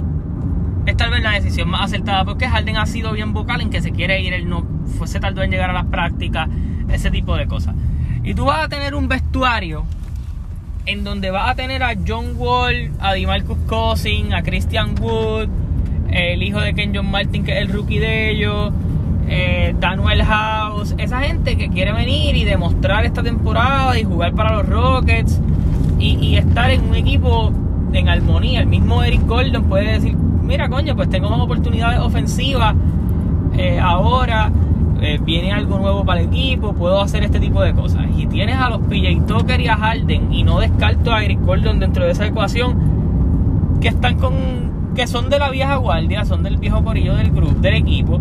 tal 0.95 1.11
vez 1.11 1.21
la 1.21 1.31
decisión 1.31 1.69
más 1.69 1.85
acertada 1.85 2.25
porque 2.25 2.47
Harden 2.47 2.77
ha 2.77 2.85
sido 2.85 3.13
bien 3.13 3.33
vocal 3.33 3.61
en 3.61 3.69
que 3.69 3.81
se 3.81 3.91
quiere 3.91 4.21
ir, 4.21 4.33
él 4.33 4.49
no 4.49 4.65
se 5.05 5.19
tardó 5.19 5.43
en 5.43 5.51
llegar 5.51 5.69
a 5.69 5.73
las 5.73 5.85
prácticas, 5.85 6.49
ese 6.89 7.11
tipo 7.11 7.35
de 7.35 7.47
cosas. 7.47 7.75
Y 8.23 8.33
tú 8.33 8.45
vas 8.45 8.65
a 8.65 8.69
tener 8.69 8.95
un 8.95 9.07
vestuario 9.07 9.85
en 10.85 11.03
donde 11.03 11.31
vas 11.31 11.49
a 11.49 11.55
tener 11.55 11.83
a 11.83 11.93
John 12.07 12.33
Wall, 12.37 12.91
a 12.99 13.13
DeMarcus 13.13 13.57
Cousins, 13.67 14.33
a 14.33 14.41
Christian 14.41 14.95
Wood, 14.99 15.47
el 16.09 16.43
hijo 16.43 16.59
de 16.59 16.73
Ken 16.73 16.91
John 16.93 17.09
Martin, 17.09 17.43
que 17.43 17.53
es 17.53 17.61
el 17.61 17.69
rookie 17.69 17.99
de 17.99 18.31
ellos, 18.31 18.71
eh, 19.27 19.73
Daniel 19.79 20.23
House, 20.23 20.93
esa 20.97 21.21
gente 21.21 21.55
que 21.55 21.69
quiere 21.69 21.93
venir 21.93 22.35
y 22.35 22.43
demostrar 22.43 23.05
esta 23.05 23.23
temporada 23.23 23.97
y 23.97 24.03
jugar 24.03 24.33
para 24.33 24.57
los 24.57 24.67
Rockets 24.67 25.39
y, 25.99 26.35
estar 26.35 26.71
en 26.71 26.81
un 26.81 26.95
equipo 26.95 27.53
en 27.93 28.09
armonía. 28.09 28.61
El 28.61 28.67
mismo 28.67 29.03
Eric 29.03 29.25
Gordon 29.27 29.65
puede 29.65 29.93
decir, 29.93 30.17
mira 30.51 30.67
coño, 30.67 30.97
pues 30.97 31.09
tengo 31.09 31.29
más 31.29 31.39
oportunidades 31.39 31.99
ofensivas 32.01 32.75
eh, 33.57 33.79
ahora 33.79 34.51
eh, 35.01 35.19
viene 35.23 35.51
algo 35.51 35.77
nuevo 35.77 36.05
para 36.05 36.21
el 36.21 36.27
equipo, 36.27 36.73
puedo 36.73 37.01
hacer 37.01 37.23
este 37.23 37.39
tipo 37.39 37.61
de 37.61 37.73
cosas. 37.73 38.05
Y 38.17 38.27
tienes 38.27 38.57
a 38.57 38.69
los 38.69 38.79
PJ 38.81 39.25
Tucker 39.25 39.61
y 39.61 39.67
a 39.67 39.75
Harden, 39.75 40.33
y 40.33 40.43
no 40.43 40.59
descarto 40.59 41.13
a 41.13 41.23
Eric 41.23 41.41
Gordon 41.41 41.79
dentro 41.79 42.05
de 42.05 42.11
esa 42.11 42.25
ecuación, 42.25 43.79
que 43.81 43.87
están 43.87 44.17
con. 44.17 44.33
que 44.93 45.07
son 45.07 45.29
de 45.29 45.39
la 45.39 45.49
vieja 45.49 45.75
guardia, 45.77 46.25
son 46.25 46.43
del 46.43 46.57
viejo 46.57 46.83
corillo 46.83 47.15
del 47.15 47.31
grupo, 47.31 47.53
del 47.59 47.75
equipo. 47.75 48.19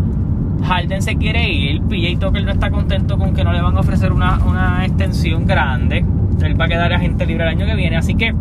Harden 0.63 1.03
se 1.03 1.17
quiere 1.17 1.51
ir, 1.51 1.83
PJ 1.83 2.19
Tucker 2.19 2.45
no 2.45 2.53
está 2.53 2.71
contento 2.71 3.19
con 3.19 3.35
que 3.35 3.45
no 3.45 3.53
le 3.53 3.61
van 3.61 3.77
a 3.77 3.81
ofrecer 3.81 4.13
una, 4.13 4.85
extensión 4.85 5.47
grande. 5.47 6.05
Él 6.43 6.59
va 6.59 6.65
a 6.65 6.69
quedar 6.69 6.93
agente 6.93 7.27
libre 7.27 7.45
el 7.45 7.51
año 7.51 7.67
que 7.67 7.75
viene, 7.75 7.97
así 7.97 8.15
que 8.15 8.35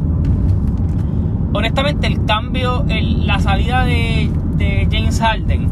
honestamente 1.53 2.08
el 2.08 2.25
cambio, 2.25 2.86
la 2.88 3.39
salida 3.39 3.86
de, 3.86 4.29
James 4.91 5.20
Harden 5.20 5.70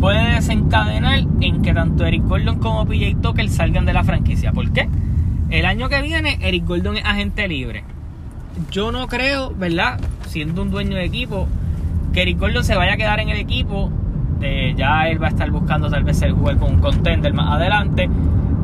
puede 0.00 0.34
desencadenar 0.34 1.20
en 1.40 1.62
que 1.62 1.72
tanto 1.72 2.04
Eric 2.04 2.24
Gordon 2.24 2.58
como 2.58 2.86
PJ 2.86 3.16
Tucker 3.20 3.48
salgan 3.48 3.86
de 3.86 3.92
la 3.92 4.04
franquicia. 4.04 4.52
¿Por 4.52 4.70
qué? 4.72 4.88
El 5.50 5.64
año 5.64 5.88
que 5.88 6.02
viene 6.02 6.38
Eric 6.40 6.66
Gordon 6.66 6.98
es 6.98 7.04
agente 7.04 7.48
libre. 7.48 7.84
Yo 8.70 8.92
no 8.92 9.06
creo, 9.08 9.54
¿verdad? 9.54 9.98
Siendo 10.26 10.62
un 10.62 10.70
dueño 10.70 10.96
de 10.96 11.04
equipo, 11.04 11.48
que 12.12 12.22
Eric 12.22 12.38
Gordon 12.38 12.64
se 12.64 12.76
vaya 12.76 12.94
a 12.94 12.96
quedar 12.96 13.20
en 13.20 13.30
el 13.30 13.38
equipo. 13.38 13.90
Ya 14.76 15.08
él 15.08 15.20
va 15.20 15.28
a 15.28 15.30
estar 15.30 15.50
buscando 15.50 15.90
tal 15.90 16.04
vez 16.04 16.20
el 16.22 16.32
jugar 16.32 16.58
con 16.58 16.74
un 16.74 16.80
contender 16.80 17.32
más 17.32 17.54
adelante. 17.54 18.08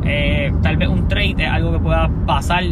Eh, 0.05 0.53
tal 0.63 0.77
vez 0.77 0.89
un 0.89 1.09
trade 1.09 1.47
algo 1.47 1.73
que 1.73 1.79
pueda 1.79 2.11
pasar 2.27 2.63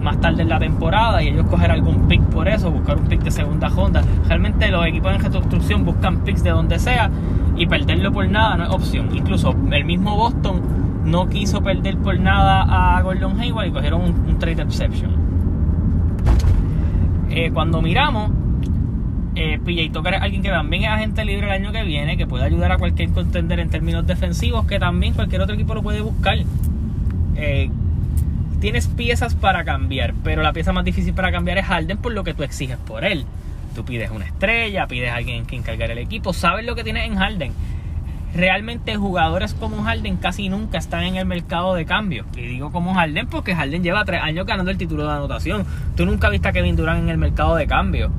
más 0.00 0.20
tarde 0.20 0.42
en 0.42 0.48
la 0.48 0.58
temporada 0.58 1.22
y 1.22 1.28
ellos 1.28 1.46
coger 1.46 1.70
algún 1.70 2.08
pick 2.08 2.20
por 2.22 2.48
eso, 2.48 2.70
buscar 2.70 2.96
un 2.98 3.06
pick 3.06 3.22
de 3.22 3.30
segunda 3.30 3.68
ronda. 3.68 4.02
Realmente 4.28 4.70
los 4.70 4.86
equipos 4.86 5.14
en 5.14 5.22
reconstrucción 5.22 5.84
buscan 5.84 6.18
picks 6.24 6.42
de 6.42 6.50
donde 6.50 6.78
sea 6.78 7.10
y 7.56 7.66
perderlo 7.66 8.12
por 8.12 8.28
nada 8.28 8.56
no 8.56 8.64
es 8.64 8.70
opción. 8.70 9.08
Incluso 9.14 9.54
el 9.72 9.84
mismo 9.84 10.16
Boston 10.16 10.60
no 11.04 11.28
quiso 11.28 11.62
perder 11.62 11.96
por 11.98 12.18
nada 12.18 12.96
a 12.96 13.02
Gordon 13.02 13.40
Hayward 13.40 13.68
y 13.68 13.70
cogieron 13.70 14.02
un, 14.02 14.38
trade 14.38 14.62
exception. 14.62 15.10
Eh, 17.30 17.50
cuando 17.52 17.80
miramos, 17.80 18.30
eh, 19.34 19.58
PJ 19.64 19.92
Tucker 19.92 20.14
es 20.14 20.22
alguien 20.22 20.42
que 20.42 20.48
también 20.48 20.84
es 20.84 20.88
agente 20.88 21.24
libre 21.24 21.46
el 21.46 21.52
año 21.52 21.72
que 21.72 21.82
viene, 21.84 22.16
que 22.16 22.26
puede 22.26 22.44
ayudar 22.44 22.72
a 22.72 22.78
cualquier 22.78 23.10
contender 23.10 23.60
en 23.60 23.70
términos 23.70 24.06
defensivos, 24.06 24.66
que 24.66 24.78
también 24.78 25.14
cualquier 25.14 25.42
otro 25.42 25.54
equipo 25.54 25.74
lo 25.74 25.82
puede 25.82 26.00
buscar. 26.00 26.38
Eh, 27.36 27.70
tienes 28.60 28.88
piezas 28.88 29.34
para 29.34 29.64
cambiar, 29.64 30.14
pero 30.24 30.42
la 30.42 30.52
pieza 30.52 30.72
más 30.72 30.84
difícil 30.84 31.14
para 31.14 31.30
cambiar 31.30 31.58
es 31.58 31.66
Harden 31.66 31.98
por 31.98 32.12
lo 32.12 32.24
que 32.24 32.34
tú 32.34 32.42
exiges 32.42 32.78
por 32.78 33.04
él. 33.04 33.24
Tú 33.74 33.84
pides 33.84 34.10
una 34.10 34.24
estrella, 34.24 34.86
pides 34.86 35.10
a 35.10 35.16
alguien 35.16 35.44
que 35.46 35.56
encargar 35.56 35.90
el 35.90 35.98
equipo, 35.98 36.32
sabes 36.32 36.64
lo 36.64 36.74
que 36.74 36.84
tienes 36.84 37.06
en 37.06 37.16
Harden. 37.16 37.52
Realmente 38.34 38.96
jugadores 38.96 39.54
como 39.54 39.82
Harden 39.82 40.16
casi 40.16 40.48
nunca 40.48 40.78
están 40.78 41.04
en 41.04 41.16
el 41.16 41.26
mercado 41.26 41.74
de 41.74 41.86
cambio. 41.86 42.24
Y 42.36 42.42
digo 42.42 42.70
como 42.70 42.94
Harden 42.94 43.26
porque 43.28 43.54
Harden 43.54 43.82
lleva 43.82 44.04
tres 44.04 44.20
años 44.22 44.46
ganando 44.46 44.70
el 44.70 44.78
título 44.78 45.06
de 45.06 45.12
anotación. 45.12 45.64
Tú 45.96 46.04
nunca 46.04 46.28
viste 46.28 46.48
a 46.48 46.52
Kevin 46.52 46.76
Durant 46.76 47.02
en 47.02 47.08
el 47.08 47.18
mercado 47.18 47.56
de 47.56 47.66
cambio. 47.66 48.10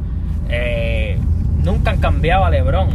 Eh, 0.49 1.19
nunca 1.63 1.91
han 1.91 1.99
cambiado 1.99 2.45
a 2.45 2.49
LeBron. 2.49 2.89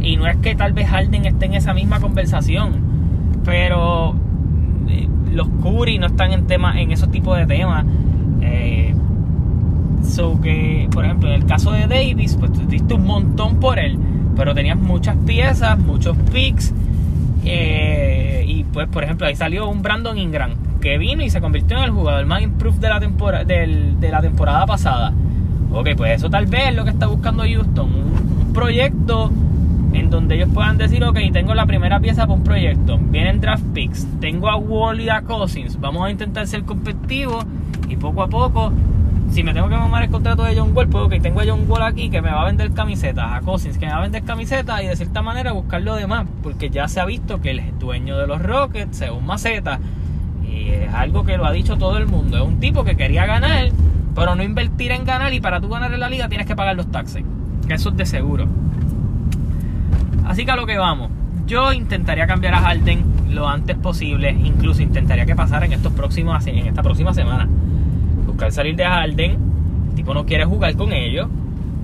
Y 0.00 0.16
no 0.16 0.26
es 0.26 0.36
que 0.38 0.54
tal 0.54 0.72
vez 0.72 0.88
Harden 0.88 1.26
esté 1.26 1.46
en 1.46 1.54
esa 1.54 1.74
misma 1.74 2.00
conversación. 2.00 2.80
Pero 3.44 4.16
los 5.34 5.48
Curry 5.62 5.98
no 5.98 6.06
están 6.06 6.32
en 6.32 6.46
temas 6.46 6.76
en 6.76 6.90
esos 6.90 7.10
tipos 7.10 7.36
de 7.36 7.46
temas. 7.46 7.84
Eh, 8.42 8.94
so 10.02 10.40
que, 10.40 10.88
por 10.92 11.04
ejemplo, 11.04 11.28
en 11.28 11.34
el 11.42 11.46
caso 11.46 11.72
de 11.72 11.86
Davis, 11.86 12.36
pues 12.38 12.52
tú 12.52 12.60
diste 12.66 12.94
un 12.94 13.06
montón 13.06 13.60
por 13.60 13.78
él, 13.78 13.98
pero 14.36 14.54
tenías 14.54 14.78
muchas 14.78 15.16
piezas, 15.26 15.78
muchos 15.78 16.16
picks. 16.32 16.72
Eh, 17.44 18.44
y 18.46 18.64
pues, 18.64 18.88
por 18.88 19.04
ejemplo, 19.04 19.26
ahí 19.26 19.36
salió 19.36 19.68
un 19.68 19.82
Brandon 19.82 20.16
Ingram 20.16 20.52
que 20.80 20.98
vino 20.98 21.22
y 21.22 21.30
se 21.30 21.40
convirtió 21.40 21.78
en 21.78 21.84
el 21.84 21.90
jugador 21.90 22.26
más 22.26 22.42
improved 22.42 22.78
de 22.78 22.88
la, 22.88 23.00
temporada 23.00 23.44
de 23.44 24.08
la 24.10 24.20
temporada 24.20 24.66
pasada. 24.66 25.12
Ok, 25.72 25.88
pues 25.96 26.12
eso 26.12 26.30
tal 26.30 26.46
vez 26.46 26.68
es 26.68 26.74
lo 26.76 26.84
que 26.84 26.90
está 26.90 27.06
buscando 27.06 27.42
Houston. 27.42 27.90
un 27.90 28.52
proyecto 28.52 29.32
en 29.94 30.10
donde 30.10 30.34
ellos 30.34 30.48
puedan 30.52 30.76
decir, 30.76 31.02
ok, 31.04 31.18
tengo 31.32 31.54
la 31.54 31.66
primera 31.66 32.00
pieza 32.00 32.22
para 32.22 32.34
un 32.34 32.44
proyecto, 32.44 32.98
vienen 32.98 33.40
draft 33.40 33.64
picks, 33.72 34.06
tengo 34.20 34.50
a 34.50 34.56
Wall 34.56 35.00
y 35.00 35.08
a 35.08 35.22
Cousins, 35.22 35.80
vamos 35.80 36.04
a 36.04 36.10
intentar 36.10 36.46
ser 36.46 36.64
competitivos 36.64 37.46
y 37.88 37.96
poco 37.96 38.22
a 38.22 38.28
poco, 38.28 38.72
si 39.30 39.42
me 39.42 39.54
tengo 39.54 39.68
que 39.68 39.76
mamar 39.76 40.02
el 40.02 40.10
contrato 40.10 40.42
de 40.42 40.56
John 40.56 40.72
Wall, 40.74 40.88
pues 40.88 41.04
ok, 41.04 41.22
tengo 41.22 41.40
a 41.40 41.44
John 41.46 41.64
Wall 41.68 41.82
aquí 41.82 42.10
que 42.10 42.20
me 42.20 42.30
va 42.30 42.42
a 42.42 42.44
vender 42.46 42.72
camisetas, 42.72 43.32
a 43.32 43.40
Cousins 43.40 43.78
que 43.78 43.86
me 43.86 43.92
va 43.92 43.98
a 43.98 44.02
vender 44.02 44.24
camisetas 44.24 44.82
y 44.82 44.86
de 44.86 44.96
cierta 44.96 45.22
manera 45.22 45.52
buscar 45.52 45.80
lo 45.82 45.94
demás, 45.94 46.26
porque 46.42 46.70
ya 46.70 46.88
se 46.88 47.00
ha 47.00 47.04
visto 47.04 47.40
que 47.40 47.50
el 47.50 47.78
dueño 47.78 48.18
de 48.18 48.26
los 48.26 48.42
Rockets 48.42 49.04
un 49.16 49.24
maceta 49.24 49.78
y 50.44 50.70
es 50.70 50.92
algo 50.92 51.24
que 51.24 51.36
lo 51.36 51.46
ha 51.46 51.52
dicho 51.52 51.78
todo 51.78 51.98
el 51.98 52.06
mundo, 52.06 52.36
es 52.38 52.44
un 52.44 52.58
tipo 52.58 52.84
que 52.84 52.96
quería 52.96 53.26
ganar, 53.26 53.70
pero 54.14 54.34
no 54.34 54.42
invertir 54.42 54.90
en 54.90 55.04
ganar 55.04 55.32
y 55.32 55.40
para 55.40 55.60
tú 55.60 55.68
ganar 55.68 55.92
en 55.92 56.00
la 56.00 56.08
liga 56.08 56.28
tienes 56.28 56.46
que 56.46 56.56
pagar 56.56 56.74
los 56.74 56.90
taxes, 56.90 57.24
que 57.68 57.74
eso 57.74 57.90
es 57.90 57.96
de 57.96 58.06
seguro. 58.06 58.48
Así 60.24 60.44
que 60.44 60.50
a 60.50 60.56
lo 60.56 60.66
que 60.66 60.78
vamos. 60.78 61.10
Yo 61.46 61.72
intentaría 61.72 62.26
cambiar 62.26 62.54
a 62.54 62.60
Harden 62.60 63.04
lo 63.30 63.48
antes 63.48 63.76
posible. 63.76 64.30
Incluso 64.30 64.82
intentaría 64.82 65.26
que 65.26 65.36
pasara 65.36 65.66
en 65.66 65.72
estos 65.72 65.92
próximos, 65.92 66.46
en 66.46 66.58
esta 66.58 66.82
próxima 66.82 67.12
semana. 67.12 67.48
Buscar 68.26 68.52
salir 68.52 68.76
de 68.76 68.84
Harden. 68.84 69.32
El 69.90 69.94
tipo 69.94 70.14
no 70.14 70.24
quiere 70.24 70.44
jugar 70.44 70.74
con 70.76 70.92
ellos. 70.92 71.28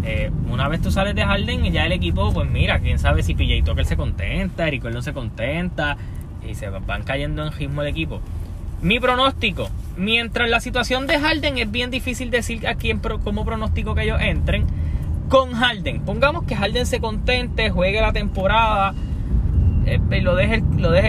Eh, 0.03 0.31
una 0.51 0.69
vez 0.69 0.81
tú 0.81 0.91
sales 0.91 1.15
de 1.15 1.23
Harden, 1.25 1.63
ya 1.71 1.85
el 1.85 1.93
equipo, 1.93 2.33
pues 2.33 2.49
mira, 2.51 2.79
quién 2.81 2.99
sabe 2.99 3.23
si 3.23 3.35
PJ 3.35 3.63
Tucker 3.65 3.85
se 3.85 3.97
contenta, 3.97 4.67
Eric 4.67 4.85
no 4.85 5.03
se 5.03 5.13
contenta. 5.13 5.97
Y 6.49 6.55
se 6.55 6.71
van 6.71 7.03
cayendo 7.03 7.45
en 7.45 7.53
ritmo 7.53 7.83
el 7.83 7.89
equipo. 7.89 8.21
Mi 8.81 8.99
pronóstico. 8.99 9.69
Mientras 9.99 10.49
la 10.49 10.61
situación 10.61 11.07
de 11.07 11.19
Harden 11.19 11.59
es 11.59 11.71
bien 11.71 11.91
difícil 11.91 12.31
decir 12.31 12.67
a 12.67 12.77
quién 12.77 13.01
como 13.01 13.45
pronóstico 13.45 13.95
que 13.95 14.05
ellos 14.05 14.21
entren 14.23 14.65
con 15.31 15.53
Harden. 15.53 16.01
Pongamos 16.01 16.43
que 16.43 16.57
Harden 16.57 16.85
se 16.85 17.01
contente, 17.01 17.71
juegue 17.71 18.01
la 18.01 18.13
temporada, 18.13 18.93
eh, 19.87 20.01
lo, 20.21 20.35
deje, 20.35 20.63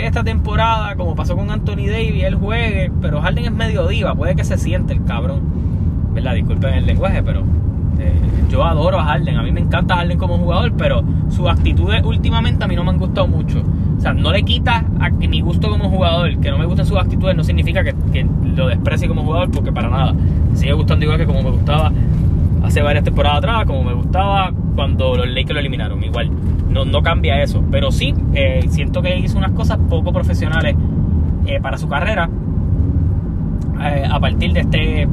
esta 0.05 0.23
temporada, 0.23 0.95
como 0.95 1.15
pasó 1.15 1.35
con 1.35 1.49
Anthony 1.49 1.87
Davis, 1.87 2.23
él 2.23 2.35
juegue, 2.35 2.91
pero 3.01 3.19
Harden 3.19 3.45
es 3.45 3.51
medio 3.51 3.87
diva, 3.87 4.13
puede 4.13 4.35
que 4.35 4.43
se 4.43 4.57
siente 4.57 4.93
el 4.93 5.03
cabrón. 5.03 5.41
¿Verdad? 6.13 6.35
Disculpen 6.35 6.73
el 6.75 6.85
lenguaje, 6.85 7.23
pero 7.23 7.41
eh, 7.99 8.13
yo 8.49 8.63
adoro 8.63 8.99
a 8.99 9.05
Harden, 9.05 9.37
a 9.37 9.43
mí 9.43 9.51
me 9.51 9.61
encanta 9.61 9.95
Harden 9.95 10.19
como 10.19 10.37
jugador, 10.37 10.73
pero 10.77 11.03
sus 11.29 11.49
actitudes 11.49 12.03
últimamente 12.05 12.63
a 12.63 12.67
mí 12.67 12.75
no 12.75 12.83
me 12.83 12.91
han 12.91 12.99
gustado 12.99 13.27
mucho. 13.27 13.63
O 13.97 14.01
sea, 14.01 14.13
no 14.13 14.31
le 14.31 14.43
quita 14.43 14.85
a 14.99 15.09
mi 15.09 15.41
gusto 15.41 15.67
como 15.67 15.89
jugador, 15.89 16.37
que 16.37 16.51
no 16.51 16.59
me 16.59 16.65
gusten 16.65 16.85
sus 16.85 16.97
actitudes, 16.97 17.35
no 17.35 17.43
significa 17.43 17.83
que, 17.83 17.95
que 18.13 18.27
lo 18.55 18.67
desprecie 18.67 19.07
como 19.07 19.23
jugador, 19.23 19.49
porque 19.49 19.71
para 19.71 19.89
nada. 19.89 20.13
Me 20.13 20.57
sigue 20.57 20.73
gustando 20.73 21.05
igual 21.05 21.17
que 21.17 21.25
como 21.25 21.41
me 21.41 21.49
gustaba 21.49 21.91
hace 22.63 22.81
varias 22.81 23.03
temporadas 23.03 23.39
atrás, 23.39 23.65
como 23.65 23.83
me 23.83 23.93
gustaba 23.93 24.51
cuando 24.75 25.15
los 25.15 25.27
Lakers 25.27 25.53
lo 25.53 25.59
eliminaron. 25.59 26.03
Igual, 26.03 26.29
no, 26.69 26.85
no 26.85 27.01
cambia 27.01 27.41
eso. 27.41 27.63
Pero 27.71 27.91
sí, 27.91 28.13
eh, 28.33 28.65
siento 28.69 29.01
que 29.01 29.17
hizo 29.17 29.37
unas 29.37 29.51
cosas 29.51 29.77
poco 29.89 30.11
profesionales 30.13 30.75
eh, 31.45 31.59
para 31.61 31.77
su 31.77 31.87
carrera 31.87 32.29
eh, 33.81 34.03
a 34.09 34.19
partir 34.19 34.53
de 34.53 34.61
este 34.61 35.07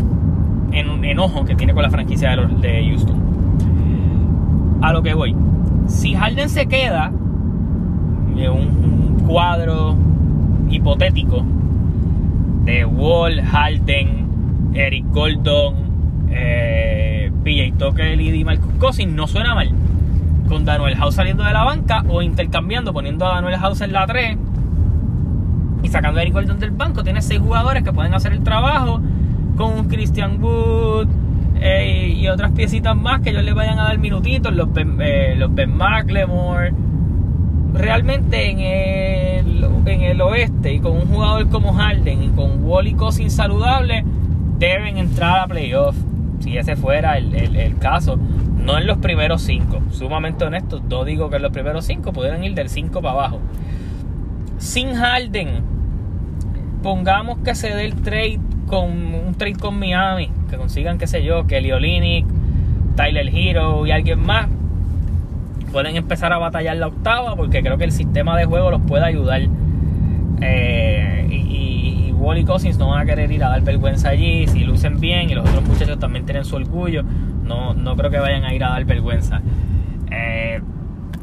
enojo 1.02 1.44
que 1.44 1.54
tiene 1.54 1.72
con 1.72 1.82
la 1.82 1.90
franquicia 1.90 2.36
de, 2.36 2.46
de 2.68 2.88
Houston. 2.88 3.16
A 4.82 4.92
lo 4.92 5.02
que 5.02 5.14
voy. 5.14 5.34
Si 5.86 6.14
Harden 6.14 6.48
se 6.48 6.66
queda, 6.66 7.10
un, 7.10 8.44
un 8.46 9.24
cuadro 9.26 9.96
hipotético 10.70 11.44
de 12.64 12.84
Wall, 12.84 13.40
Harden, 13.40 14.28
Eric 14.74 15.06
Gordon, 15.10 15.74
eh, 16.30 17.17
PJ 17.48 17.78
Tucker 17.78 18.20
y 18.20 18.44
Marcus 18.44 18.74
Cousins 18.78 19.14
no 19.14 19.26
suena 19.26 19.54
mal. 19.54 19.70
Con 20.48 20.66
Daniel 20.66 20.96
House 20.96 21.14
saliendo 21.14 21.44
de 21.44 21.52
la 21.54 21.64
banca 21.64 22.04
o 22.06 22.20
intercambiando, 22.20 22.92
poniendo 22.92 23.26
a 23.26 23.36
Daniel 23.36 23.58
House 23.58 23.80
en 23.80 23.92
la 23.92 24.06
3 24.06 24.36
y 25.82 25.88
sacando 25.88 26.18
a 26.18 26.22
Eric 26.22 26.34
Gordon 26.34 26.58
del 26.58 26.72
banco. 26.72 27.02
Tiene 27.02 27.22
6 27.22 27.40
jugadores 27.40 27.82
que 27.82 27.92
pueden 27.92 28.12
hacer 28.12 28.34
el 28.34 28.42
trabajo 28.42 29.00
con 29.56 29.78
un 29.78 29.88
Christian 29.88 30.42
Wood 30.42 31.08
eh, 31.60 32.14
y 32.18 32.28
otras 32.28 32.52
piecitas 32.52 32.94
más 32.94 33.22
que 33.22 33.30
ellos 33.30 33.44
le 33.44 33.54
vayan 33.54 33.78
a 33.78 33.84
dar 33.84 33.98
minutitos. 33.98 34.54
Los 34.54 34.70
Ben, 34.70 34.98
eh. 35.00 35.38
Realmente 37.74 38.50
en 38.50 38.60
el, 40.02 40.20
oeste 40.20 40.74
y 40.74 40.80
con 40.80 40.92
un 40.92 41.06
jugador 41.06 41.48
como 41.48 41.72
Harden 41.72 42.22
y 42.22 42.28
con 42.28 42.62
Wally 42.62 42.92
Cousins 42.92 43.32
saludable 43.32 44.04
deben 44.58 44.98
entrar 44.98 45.40
a 45.40 45.46
playoffs 45.46 46.07
si 46.40 46.56
ese 46.56 46.76
fuera 46.76 47.18
el, 47.18 47.76
caso, 47.78 48.16
no 48.16 48.78
en 48.78 48.86
los 48.86 48.98
primeros 48.98 49.42
cinco. 49.42 49.80
Sumamente 49.90 50.44
honesto, 50.44 50.82
no 50.88 51.04
digo 51.04 51.30
que 51.30 51.36
en 51.36 51.42
los 51.42 51.52
primeros 51.52 51.84
cinco, 51.84 52.12
pudieran 52.12 52.42
ir 52.44 52.54
del 52.54 52.68
5 52.68 53.00
para 53.00 53.12
abajo. 53.12 53.40
Sin 54.58 54.94
Harden, 54.94 55.62
pongamos 56.82 57.38
que 57.38 57.54
se 57.54 57.74
dé 57.74 57.84
el 57.84 57.94
trade 57.94 58.40
con 58.66 58.90
un 59.14 59.34
trade 59.36 59.56
con 59.56 59.78
Miami, 59.78 60.30
que 60.50 60.56
consigan, 60.56 60.98
qué 60.98 61.06
sé 61.06 61.22
yo, 61.22 61.46
Kelly 61.46 61.72
Olynyk, 61.72 62.26
Tyler 62.96 63.28
Hero 63.34 63.86
y 63.86 63.90
alguien 63.90 64.20
más. 64.20 64.48
Pueden 65.72 65.96
empezar 65.96 66.32
a 66.32 66.38
batallar 66.38 66.76
la 66.76 66.88
octava 66.88 67.36
porque 67.36 67.62
creo 67.62 67.78
que 67.78 67.84
el 67.84 67.92
sistema 67.92 68.36
de 68.36 68.46
juego 68.46 68.70
los 68.70 68.80
puede 68.82 69.04
ayudar. 69.04 69.42
Eh, 70.40 71.26
Wally 72.18 72.44
Cousins 72.44 72.78
no 72.78 72.88
van 72.88 73.00
a 73.00 73.04
querer 73.04 73.30
ir 73.30 73.44
a 73.44 73.48
dar 73.48 73.62
vergüenza 73.62 74.10
allí, 74.10 74.46
si 74.48 74.64
lucen 74.64 75.00
bien 75.00 75.30
y 75.30 75.34
los 75.34 75.48
otros 75.48 75.64
muchachos 75.64 75.98
también 75.98 76.26
tienen 76.26 76.44
su 76.44 76.56
orgullo, 76.56 77.02
no, 77.44 77.74
no 77.74 77.96
creo 77.96 78.10
que 78.10 78.18
vayan 78.18 78.44
a 78.44 78.52
ir 78.52 78.64
a 78.64 78.70
dar 78.70 78.84
vergüenza. 78.84 79.40
Eh, 80.10 80.60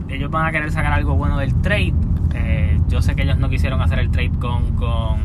ellos 0.10 0.32
van 0.32 0.48
a 0.48 0.52
querer 0.52 0.72
sacar 0.72 0.94
algo 0.94 1.16
bueno 1.16 1.38
del 1.38 1.62
trade. 1.62 1.94
Eh, 2.34 2.80
yo 2.88 3.02
sé 3.02 3.16
que 3.16 3.24
ellos 3.24 3.38
no 3.38 3.50
quisieron 3.50 3.82
hacer 3.82 4.00
el 4.00 4.10
trade 4.10 4.32
con, 4.40 4.76
con, 4.76 5.20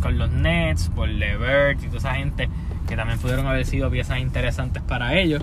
con 0.00 0.18
los 0.18 0.30
Nets, 0.30 0.88
por 0.90 1.08
Levert 1.08 1.82
y 1.82 1.86
toda 1.86 1.98
esa 1.98 2.14
gente 2.14 2.48
que 2.88 2.96
también 2.96 3.18
pudieron 3.18 3.46
haber 3.46 3.66
sido 3.66 3.90
piezas 3.90 4.20
interesantes 4.20 4.82
para 4.82 5.18
ellos. 5.18 5.42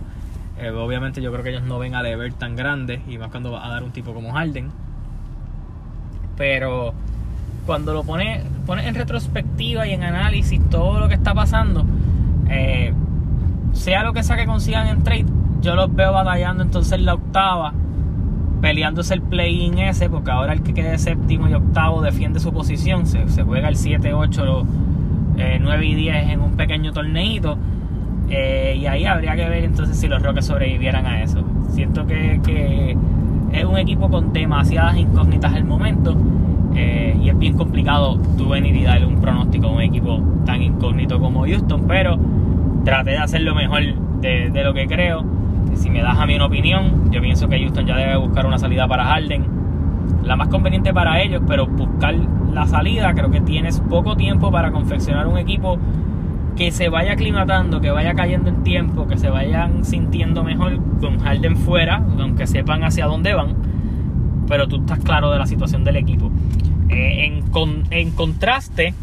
Eh, 0.58 0.70
obviamente 0.72 1.22
yo 1.22 1.32
creo 1.32 1.44
que 1.44 1.50
ellos 1.50 1.64
no 1.64 1.80
ven 1.80 1.96
a 1.96 2.04
Levert 2.04 2.38
tan 2.38 2.56
grande 2.56 3.02
y 3.08 3.18
más 3.18 3.30
cuando 3.30 3.52
va 3.52 3.66
a 3.66 3.70
dar 3.70 3.84
un 3.84 3.92
tipo 3.92 4.14
como 4.14 4.34
Harden. 4.34 4.72
Pero 6.38 6.94
cuando 7.70 7.94
lo 7.94 8.04
pones 8.04 8.44
pone 8.66 8.88
en 8.88 8.96
retrospectiva 8.96 9.86
y 9.86 9.94
en 9.94 10.02
análisis 10.02 10.60
todo 10.72 11.00
lo 11.00 11.08
que 11.08 11.14
está 11.14 11.36
pasando, 11.36 11.86
eh, 12.50 12.92
sea 13.74 14.02
lo 14.02 14.12
que 14.12 14.24
sea 14.24 14.38
que 14.38 14.48
consigan 14.48 14.88
en 14.88 15.04
trade, 15.04 15.28
yo 15.62 15.76
los 15.76 15.94
veo 15.94 16.12
batallando 16.12 16.64
entonces 16.64 17.00
la 17.00 17.14
octava, 17.14 17.72
peleándose 18.60 19.14
el 19.14 19.22
play-in 19.22 19.78
ese, 19.78 20.10
porque 20.10 20.32
ahora 20.32 20.54
el 20.54 20.64
que 20.64 20.74
quede 20.74 20.98
séptimo 20.98 21.48
y 21.48 21.54
octavo 21.54 22.02
defiende 22.02 22.40
su 22.40 22.52
posición, 22.52 23.06
se, 23.06 23.44
juega 23.44 23.70
el 23.70 23.76
7, 23.76 24.16
8, 24.16 24.66
9 25.62 25.86
y 25.86 25.94
10 25.94 26.30
en 26.30 26.42
un 26.42 26.54
pequeño 26.54 26.92
torneito. 26.92 27.56
Eh, 28.32 28.78
y 28.80 28.88
ahí 28.88 29.06
habría 29.06 29.36
que 29.36 29.48
ver 29.48 29.64
entonces 29.64 29.96
si 29.96 30.08
los 30.08 30.24
Rockets 30.24 30.48
sobrevivieran 30.48 31.06
a 31.06 31.22
eso. 31.22 31.44
Siento 31.72 32.08
que, 32.08 32.42
que 32.44 32.98
es 33.52 33.66
un 33.66 33.78
equipo 33.78 34.10
con 34.10 34.34
demasiadas 34.34 34.98
incógnitas 34.98 35.54
al 35.54 35.66
momento. 35.66 36.16
Eh, 36.76 37.18
y 37.22 37.30
es 37.30 37.38
bien 37.38 37.58
complicado 37.58 38.18
tú 38.38 38.50
venir 38.50 38.76
y 38.76 38.84
darle 38.84 39.06
un 39.06 39.20
pronóstico 39.20 39.68
a 39.68 39.72
un 39.72 39.82
equipo 39.82 40.22
tan 40.46 40.62
incógnito 40.62 41.20
como 41.20 41.46
Houston, 41.46 41.86
pero 41.88 42.18
traté 42.86 43.12
de 43.12 43.18
hacer 43.18 43.42
lo 43.42 43.56
mejor 43.56 43.82
de, 44.22 44.64
lo 44.64 44.74
que 44.74 44.88
creo. 44.88 45.24
Si 45.74 45.90
me 45.90 46.02
das 46.02 46.18
a 46.18 46.26
mí 46.26 46.36
una 46.36 46.46
opinión, 46.46 47.12
yo 47.12 47.22
pienso 47.22 47.48
que 47.50 47.60
Houston 47.60 47.86
ya 47.86 47.96
debe 47.96 48.18
buscar 48.18 48.46
una 48.46 48.58
salida 48.58 48.88
para 48.88 49.06
Harden, 49.06 49.46
la 50.24 50.36
más 50.36 50.48
conveniente 50.48 50.94
para 50.94 51.22
ellos, 51.22 51.42
pero 51.48 51.68
buscar 51.68 52.16
la 52.54 52.66
salida, 52.66 53.14
creo 53.14 53.32
que 53.32 53.42
tienes 53.42 53.80
poco 53.82 54.16
tiempo 54.16 54.52
para 54.52 54.72
confeccionar 54.72 55.28
un 55.28 55.38
equipo 55.38 55.78
que 56.60 56.74
se 56.74 56.90
vaya 56.90 57.14
aclimatando, 57.14 57.80
que 57.80 57.90
vaya 57.90 58.14
cayendo 58.16 58.50
en 58.50 58.64
tiempo, 58.64 59.08
que 59.08 59.18
se 59.18 59.30
vayan 59.30 59.86
sintiendo 59.86 60.44
mejor 60.44 60.78
con 61.00 61.18
Harden 61.22 61.56
fuera, 61.56 62.04
aunque 62.20 62.48
sepan 62.48 62.84
hacia 62.84 63.06
dónde 63.06 63.34
van, 63.34 63.56
pero 64.46 64.68
tú 64.68 64.82
estás 64.82 65.00
claro 65.00 65.32
de 65.32 65.40
la 65.40 65.48
situación 65.48 65.86
del 65.86 65.96
equipo. 65.96 66.30
Eh, 66.90 67.28
en, 67.28 67.46
en 67.92 68.12
contraste, 68.12 68.94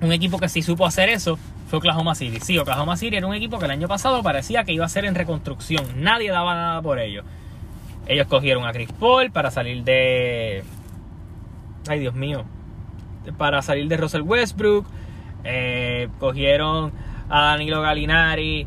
un 0.00 0.10
equipo 0.10 0.38
que 0.38 0.48
sí 0.48 0.60
supo 0.60 0.84
hacer 0.84 1.08
eso 1.08 1.38
fue 1.68 1.78
Oklahoma 1.78 2.16
City. 2.16 2.40
Sí, 2.40 2.58
Oklahoma 2.58 2.96
City 2.96 3.14
era 3.14 3.28
un 3.28 3.34
equipo 3.34 3.60
que 3.60 3.66
el 3.66 3.70
año 3.70 3.86
pasado 3.86 4.20
parecía 4.24 4.64
que 4.64 4.72
iba 4.72 4.84
a 4.84 4.88
ser 4.88 5.04
en 5.04 5.14
reconstrucción. 5.14 5.84
Nadie 5.98 6.32
daba 6.32 6.56
nada 6.56 6.82
por 6.82 6.98
ello. 6.98 7.22
Ellos 8.08 8.26
cogieron 8.26 8.66
a 8.66 8.72
Chris 8.72 8.90
Paul 8.90 9.30
para 9.30 9.52
salir 9.52 9.84
de. 9.84 10.64
Ay, 11.86 12.00
Dios 12.00 12.14
mío. 12.14 12.42
Para 13.38 13.62
salir 13.62 13.86
de 13.86 13.96
Russell 13.96 14.22
Westbrook. 14.22 14.84
Eh, 15.44 16.08
cogieron 16.18 16.92
a 17.28 17.42
Danilo 17.42 17.82
Gallinari. 17.82 18.66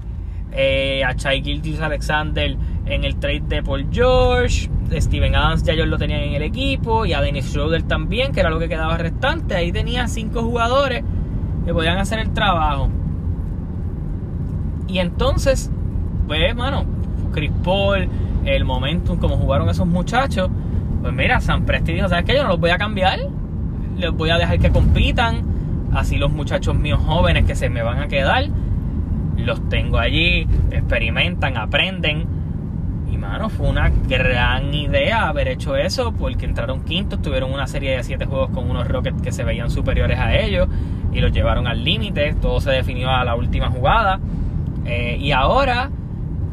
Eh, 0.51 1.03
a 1.03 1.13
Chai 1.13 1.43
Gilgis 1.43 1.81
Alexander 1.81 2.55
en 2.85 3.03
el 3.03 3.17
trade 3.17 3.43
de 3.47 3.63
Paul 3.63 3.87
George. 3.91 4.69
Steven 4.91 5.35
Adams 5.35 5.63
ya 5.63 5.73
ellos 5.73 5.87
lo 5.87 5.97
tenían 5.97 6.21
en 6.21 6.33
el 6.33 6.43
equipo. 6.43 7.05
Y 7.05 7.13
a 7.13 7.21
Dennis 7.21 7.45
Schroeder 7.45 7.83
también, 7.83 8.31
que 8.31 8.39
era 8.39 8.49
lo 8.49 8.59
que 8.59 8.69
quedaba 8.69 8.97
restante. 8.97 9.55
Ahí 9.55 9.71
tenía 9.71 10.07
cinco 10.07 10.41
jugadores 10.43 11.03
que 11.65 11.73
podían 11.73 11.97
hacer 11.97 12.19
el 12.19 12.31
trabajo. 12.31 12.89
Y 14.87 14.99
entonces, 14.99 15.69
pues, 16.27 16.55
mano, 16.55 16.85
Chris 17.33 17.51
Paul, 17.63 18.07
el 18.45 18.63
momentum, 18.63 19.17
como 19.17 19.37
jugaron 19.37 19.69
esos 19.69 19.85
muchachos, 19.85 20.49
pues 21.01 21.13
mira, 21.13 21.41
San 21.41 21.65
Presti 21.65 21.93
dijo, 21.93 22.07
¿sabes 22.07 22.25
qué? 22.25 22.35
Yo 22.35 22.43
no 22.43 22.49
los 22.49 22.59
voy 22.59 22.69
a 22.69 22.77
cambiar, 22.77 23.19
les 23.97 24.11
voy 24.11 24.29
a 24.29 24.37
dejar 24.37 24.59
que 24.59 24.71
compitan, 24.71 25.43
así 25.97 26.17
los 26.17 26.31
muchachos 26.31 26.75
míos 26.75 26.99
jóvenes 27.05 27.45
que 27.45 27.55
se 27.55 27.69
me 27.69 27.81
van 27.81 27.99
a 27.99 28.07
quedar, 28.07 28.45
los 29.37 29.67
tengo 29.69 29.97
allí, 29.97 30.47
experimentan, 30.71 31.57
aprenden. 31.57 32.25
Y 33.11 33.17
mano, 33.17 33.49
fue 33.49 33.69
una 33.69 33.89
gran 33.89 34.73
idea 34.73 35.27
haber 35.27 35.47
hecho 35.47 35.75
eso, 35.75 36.11
porque 36.11 36.45
entraron 36.45 36.83
quintos, 36.83 37.21
tuvieron 37.21 37.51
una 37.53 37.67
serie 37.67 37.95
de 37.95 38.03
siete 38.03 38.25
juegos 38.25 38.49
con 38.49 38.69
unos 38.69 38.87
Rockets 38.87 39.21
que 39.21 39.31
se 39.31 39.43
veían 39.43 39.69
superiores 39.71 40.19
a 40.19 40.35
ellos 40.35 40.67
y 41.13 41.19
los 41.19 41.31
llevaron 41.31 41.67
al 41.67 41.83
límite. 41.83 42.35
Todo 42.41 42.59
se 42.59 42.71
definió 42.71 43.09
a 43.09 43.23
la 43.23 43.35
última 43.35 43.69
jugada. 43.69 44.19
Eh, 44.85 45.17
y 45.19 45.31
ahora, 45.31 45.89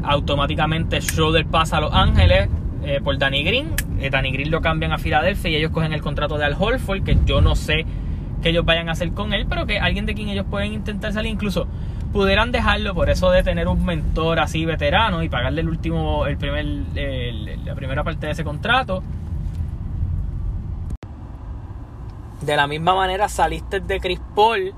automáticamente 0.02 1.00
Schroeder 1.00 1.46
pasa 1.46 1.78
a 1.78 1.80
Los 1.80 1.92
Ángeles 1.92 2.48
eh, 2.85 3.00
por 3.02 3.18
Danny 3.18 3.42
Green. 3.42 3.70
Eh, 4.00 4.11
Danny 4.11 4.30
Green 4.30 4.50
lo 4.50 4.61
cambian 4.61 4.92
a 4.92 4.98
Filadelfia 4.98 5.50
y 5.50 5.57
ellos 5.57 5.70
cogen 5.70 5.92
el 5.92 6.02
contrato 6.02 6.38
de 6.38 6.44
Al 6.44 6.57
Holford, 6.59 7.02
que 7.02 7.18
yo 7.24 7.40
no 7.40 7.57
sé 7.57 7.87
qué 8.44 8.50
ellos 8.50 8.64
vayan 8.64 8.88
a 8.88 8.92
hacer 8.92 9.12
con 9.12 9.33
él, 9.33 9.46
pero 9.48 9.66
que 9.66 9.80
alguien 9.80 10.07
de 10.07 10.14
quien 10.14 10.28
ellos 10.28 10.44
pueden 10.48 10.74
intentar 10.74 11.12
salir. 11.12 11.33
Incluso 11.33 11.66
pudieran 12.12 12.52
dejarlo 12.52 12.94
por 12.94 13.11
eso 13.11 13.30
de 13.30 13.42
tener 13.42 13.66
un 13.66 13.85
mentor 13.85 14.38
así 14.38 14.64
veterano 14.64 15.22
y 15.22 15.28
pagarle 15.28 15.62
el 15.62 15.68
último, 15.68 16.26
el 16.26 16.37
primer, 16.37 16.64
la 17.64 17.74
primera 17.74 18.04
parte 18.04 18.26
de 18.26 18.33
ese 18.33 18.44
contrato 18.44 19.02
De 22.44 22.57
la 22.57 22.66
misma 22.66 22.94
manera 22.94 23.30
saliste 23.30 23.80
de 23.80 24.00
Chris 24.00 24.20
Paul, 24.35 24.74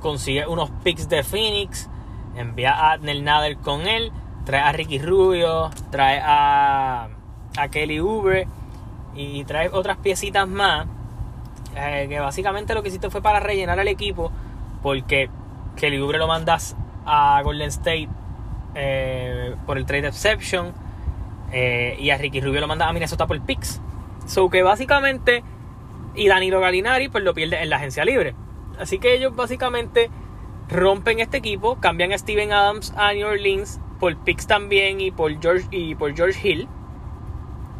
consigue 0.00 0.48
unos 0.48 0.70
picks 0.82 1.08
de 1.08 1.22
Phoenix, 1.22 1.88
envía 2.34 2.72
a 2.72 2.92
Adnel 2.92 3.22
Nader 3.22 3.56
con 3.58 3.86
él, 3.86 4.10
trae 4.44 4.60
a 4.60 4.72
Ricky 4.72 4.98
Rubio, 4.98 5.70
trae 5.92 6.18
a, 6.20 7.08
a 7.56 7.68
Kelly 7.68 8.00
Uber 8.00 8.48
y 9.14 9.44
trae 9.44 9.68
otras 9.68 9.98
piecitas 9.98 10.48
más. 10.48 10.88
Eh, 11.76 12.06
que 12.08 12.20
básicamente 12.20 12.74
lo 12.74 12.82
que 12.82 12.88
hiciste 12.88 13.10
fue 13.10 13.20
para 13.22 13.40
rellenar 13.40 13.78
el 13.78 13.88
equipo, 13.88 14.30
porque 14.82 15.28
Kelly 15.76 16.00
Uber 16.00 16.18
lo 16.18 16.28
mandas 16.28 16.76
a 17.04 17.40
Golden 17.42 17.68
State 17.68 18.08
eh, 18.74 19.54
por 19.66 19.78
el 19.78 19.86
trade 19.86 20.08
exception 20.08 20.72
eh, 21.52 21.96
y 21.98 22.10
a 22.10 22.18
Ricky 22.18 22.40
Rubio 22.40 22.60
lo 22.60 22.68
mandas 22.68 22.88
a 22.88 22.92
Minnesota 22.92 23.26
por 23.26 23.40
picks. 23.40 23.80
So 24.26 24.48
que 24.50 24.62
básicamente 24.62 25.42
y 26.14 26.28
Danilo 26.28 26.60
Galinari 26.60 27.08
pues 27.08 27.24
lo 27.24 27.34
pierde 27.34 27.62
en 27.62 27.70
la 27.70 27.76
agencia 27.76 28.04
libre. 28.04 28.34
Así 28.78 28.98
que 28.98 29.14
ellos 29.14 29.34
básicamente 29.34 30.10
rompen 30.68 31.20
este 31.20 31.36
equipo, 31.36 31.76
cambian 31.76 32.12
a 32.12 32.18
Steven 32.18 32.52
Adams 32.52 32.92
a 32.96 33.12
New 33.12 33.26
Orleans 33.26 33.80
por 34.00 34.16
picks 34.16 34.46
también 34.46 35.00
y 35.00 35.10
por 35.10 35.40
George, 35.40 35.66
y 35.70 35.94
por 35.94 36.14
George 36.14 36.48
Hill. 36.48 36.68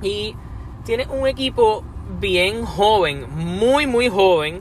Y 0.03 0.37
tiene 0.85 1.07
un 1.07 1.27
equipo 1.27 1.85
bien 2.21 2.65
joven, 2.65 3.27
muy 3.35 3.87
muy 3.87 4.09
joven, 4.09 4.61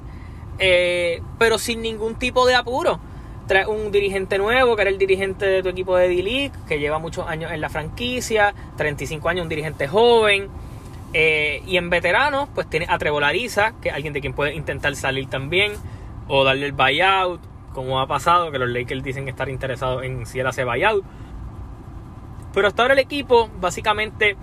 eh, 0.59 1.21
pero 1.39 1.57
sin 1.57 1.81
ningún 1.81 2.15
tipo 2.15 2.45
de 2.45 2.55
apuro. 2.55 2.99
Trae 3.47 3.65
un 3.65 3.91
dirigente 3.91 4.37
nuevo, 4.37 4.75
que 4.75 4.83
era 4.83 4.91
el 4.91 4.97
dirigente 4.97 5.45
de 5.45 5.61
tu 5.61 5.69
equipo 5.69 5.97
de 5.97 6.07
D-League, 6.07 6.53
que 6.67 6.79
lleva 6.79 6.97
muchos 6.97 7.27
años 7.27 7.51
en 7.51 7.59
la 7.59 7.69
franquicia, 7.69 8.53
35 8.77 9.27
años, 9.27 9.43
un 9.43 9.49
dirigente 9.49 9.87
joven 9.87 10.49
eh, 11.13 11.61
y 11.67 11.77
en 11.77 11.89
veteranos, 11.89 12.49
pues 12.53 12.67
tiene 12.67 12.87
a 12.89 12.97
que 12.97 13.89
es 13.89 13.95
alguien 13.95 14.13
de 14.13 14.21
quien 14.21 14.33
puede 14.33 14.55
intentar 14.55 14.95
salir 14.95 15.29
también, 15.29 15.73
o 16.27 16.43
darle 16.43 16.65
el 16.65 16.71
buyout, 16.71 17.39
como 17.71 17.99
ha 17.99 18.07
pasado, 18.07 18.51
que 18.51 18.57
los 18.57 18.69
Lakers 18.69 19.03
dicen 19.03 19.27
estar 19.27 19.47
interesados 19.49 20.03
en 20.03 20.25
si 20.25 20.39
él 20.39 20.47
hace 20.47 20.63
buyout. 20.63 21.05
Pero 22.53 22.67
hasta 22.67 22.81
ahora 22.81 22.93
el 22.93 22.99
equipo, 22.99 23.49
básicamente, 23.59 24.35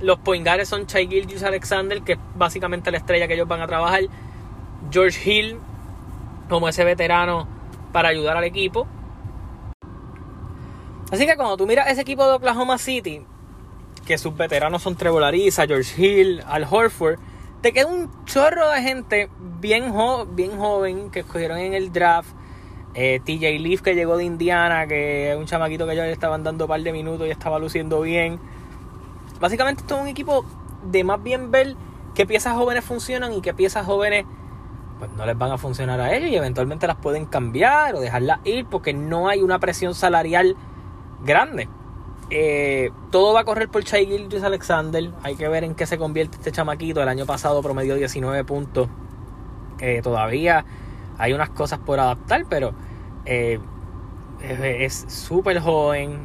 los 0.00 0.18
poingares 0.18 0.68
son 0.68 0.86
Chai 0.86 1.06
Gilgis 1.06 1.42
Alexander, 1.42 2.02
que 2.02 2.12
es 2.12 2.18
básicamente 2.34 2.90
la 2.90 2.98
estrella 2.98 3.28
que 3.28 3.34
ellos 3.34 3.48
van 3.48 3.60
a 3.60 3.66
trabajar. 3.66 4.02
George 4.90 5.30
Hill, 5.30 5.58
como 6.48 6.68
ese 6.68 6.84
veterano 6.84 7.46
para 7.92 8.08
ayudar 8.08 8.36
al 8.36 8.44
equipo. 8.44 8.86
Así 11.10 11.26
que 11.26 11.36
cuando 11.36 11.56
tú 11.56 11.66
miras 11.66 11.88
ese 11.88 12.02
equipo 12.02 12.26
de 12.26 12.34
Oklahoma 12.34 12.78
City, 12.78 13.24
que 14.06 14.16
sus 14.16 14.36
veteranos 14.36 14.82
son 14.82 14.96
Trevor 14.96 15.24
George 15.32 15.94
Hill, 15.96 16.42
Al 16.46 16.66
Horford, 16.68 17.18
te 17.60 17.72
queda 17.72 17.86
un 17.86 18.10
chorro 18.24 18.70
de 18.70 18.80
gente 18.80 19.28
bien, 19.60 19.92
bien 20.32 20.56
joven 20.56 21.10
que 21.10 21.20
escogieron 21.20 21.58
en 21.58 21.74
el 21.74 21.92
draft. 21.92 22.30
Eh, 22.94 23.20
TJ 23.24 23.60
Leaf 23.60 23.82
que 23.82 23.94
llegó 23.94 24.16
de 24.16 24.24
Indiana, 24.24 24.86
que 24.86 25.30
es 25.30 25.36
un 25.36 25.46
chamaquito 25.46 25.86
que 25.86 25.94
ya 25.94 26.04
le 26.04 26.12
estaban 26.12 26.42
dando 26.42 26.64
un 26.64 26.68
par 26.68 26.80
de 26.80 26.92
minutos 26.92 27.26
y 27.26 27.30
estaba 27.30 27.58
luciendo 27.58 28.00
bien. 28.00 28.40
Básicamente 29.40 29.82
esto 29.82 29.96
es 29.96 30.02
un 30.02 30.08
equipo 30.08 30.44
de 30.84 31.02
más 31.02 31.22
bien 31.22 31.50
ver 31.50 31.74
qué 32.14 32.26
piezas 32.26 32.54
jóvenes 32.54 32.84
funcionan 32.84 33.32
y 33.32 33.40
qué 33.40 33.54
piezas 33.54 33.86
jóvenes 33.86 34.26
pues 34.98 35.10
no 35.12 35.24
les 35.24 35.36
van 35.36 35.50
a 35.50 35.56
funcionar 35.56 35.98
a 35.98 36.14
ellos 36.14 36.30
y 36.30 36.36
eventualmente 36.36 36.86
las 36.86 36.96
pueden 36.96 37.24
cambiar 37.24 37.94
o 37.94 38.00
dejarlas 38.00 38.40
ir 38.44 38.66
porque 38.66 38.92
no 38.92 39.28
hay 39.28 39.40
una 39.40 39.58
presión 39.58 39.94
salarial 39.94 40.56
grande. 41.24 41.68
Eh, 42.28 42.90
todo 43.10 43.32
va 43.32 43.40
a 43.40 43.44
correr 43.44 43.70
por 43.70 43.82
Chai 43.82 44.06
Gilgis 44.06 44.42
Alexander. 44.42 45.10
Hay 45.22 45.36
que 45.36 45.48
ver 45.48 45.64
en 45.64 45.74
qué 45.74 45.86
se 45.86 45.96
convierte 45.96 46.36
este 46.36 46.52
chamaquito. 46.52 47.02
El 47.02 47.08
año 47.08 47.24
pasado 47.24 47.62
promedió 47.62 47.94
19 47.94 48.44
puntos. 48.44 48.88
Eh, 49.80 50.00
todavía 50.02 50.66
hay 51.16 51.32
unas 51.32 51.48
cosas 51.48 51.78
por 51.78 51.98
adaptar, 51.98 52.44
pero 52.48 52.72
eh, 53.24 53.58
es 54.42 55.06
súper 55.08 55.60
joven. 55.60 56.20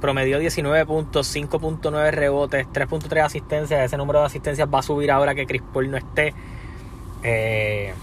Promedió 0.00 0.38
19 0.38 0.86
puntos, 0.86 1.34
5.9 1.34 2.10
rebotes, 2.10 2.66
3.3 2.68 3.24
asistencias. 3.24 3.80
Ese 3.84 3.96
número 3.96 4.20
de 4.20 4.26
asistencias 4.26 4.68
va 4.72 4.80
a 4.80 4.82
subir 4.82 5.10
ahora 5.10 5.34
que 5.34 5.46
Chris 5.46 5.62
Paul 5.72 5.90
no 5.90 5.96
esté. 5.96 6.34
Eh, 7.22 7.94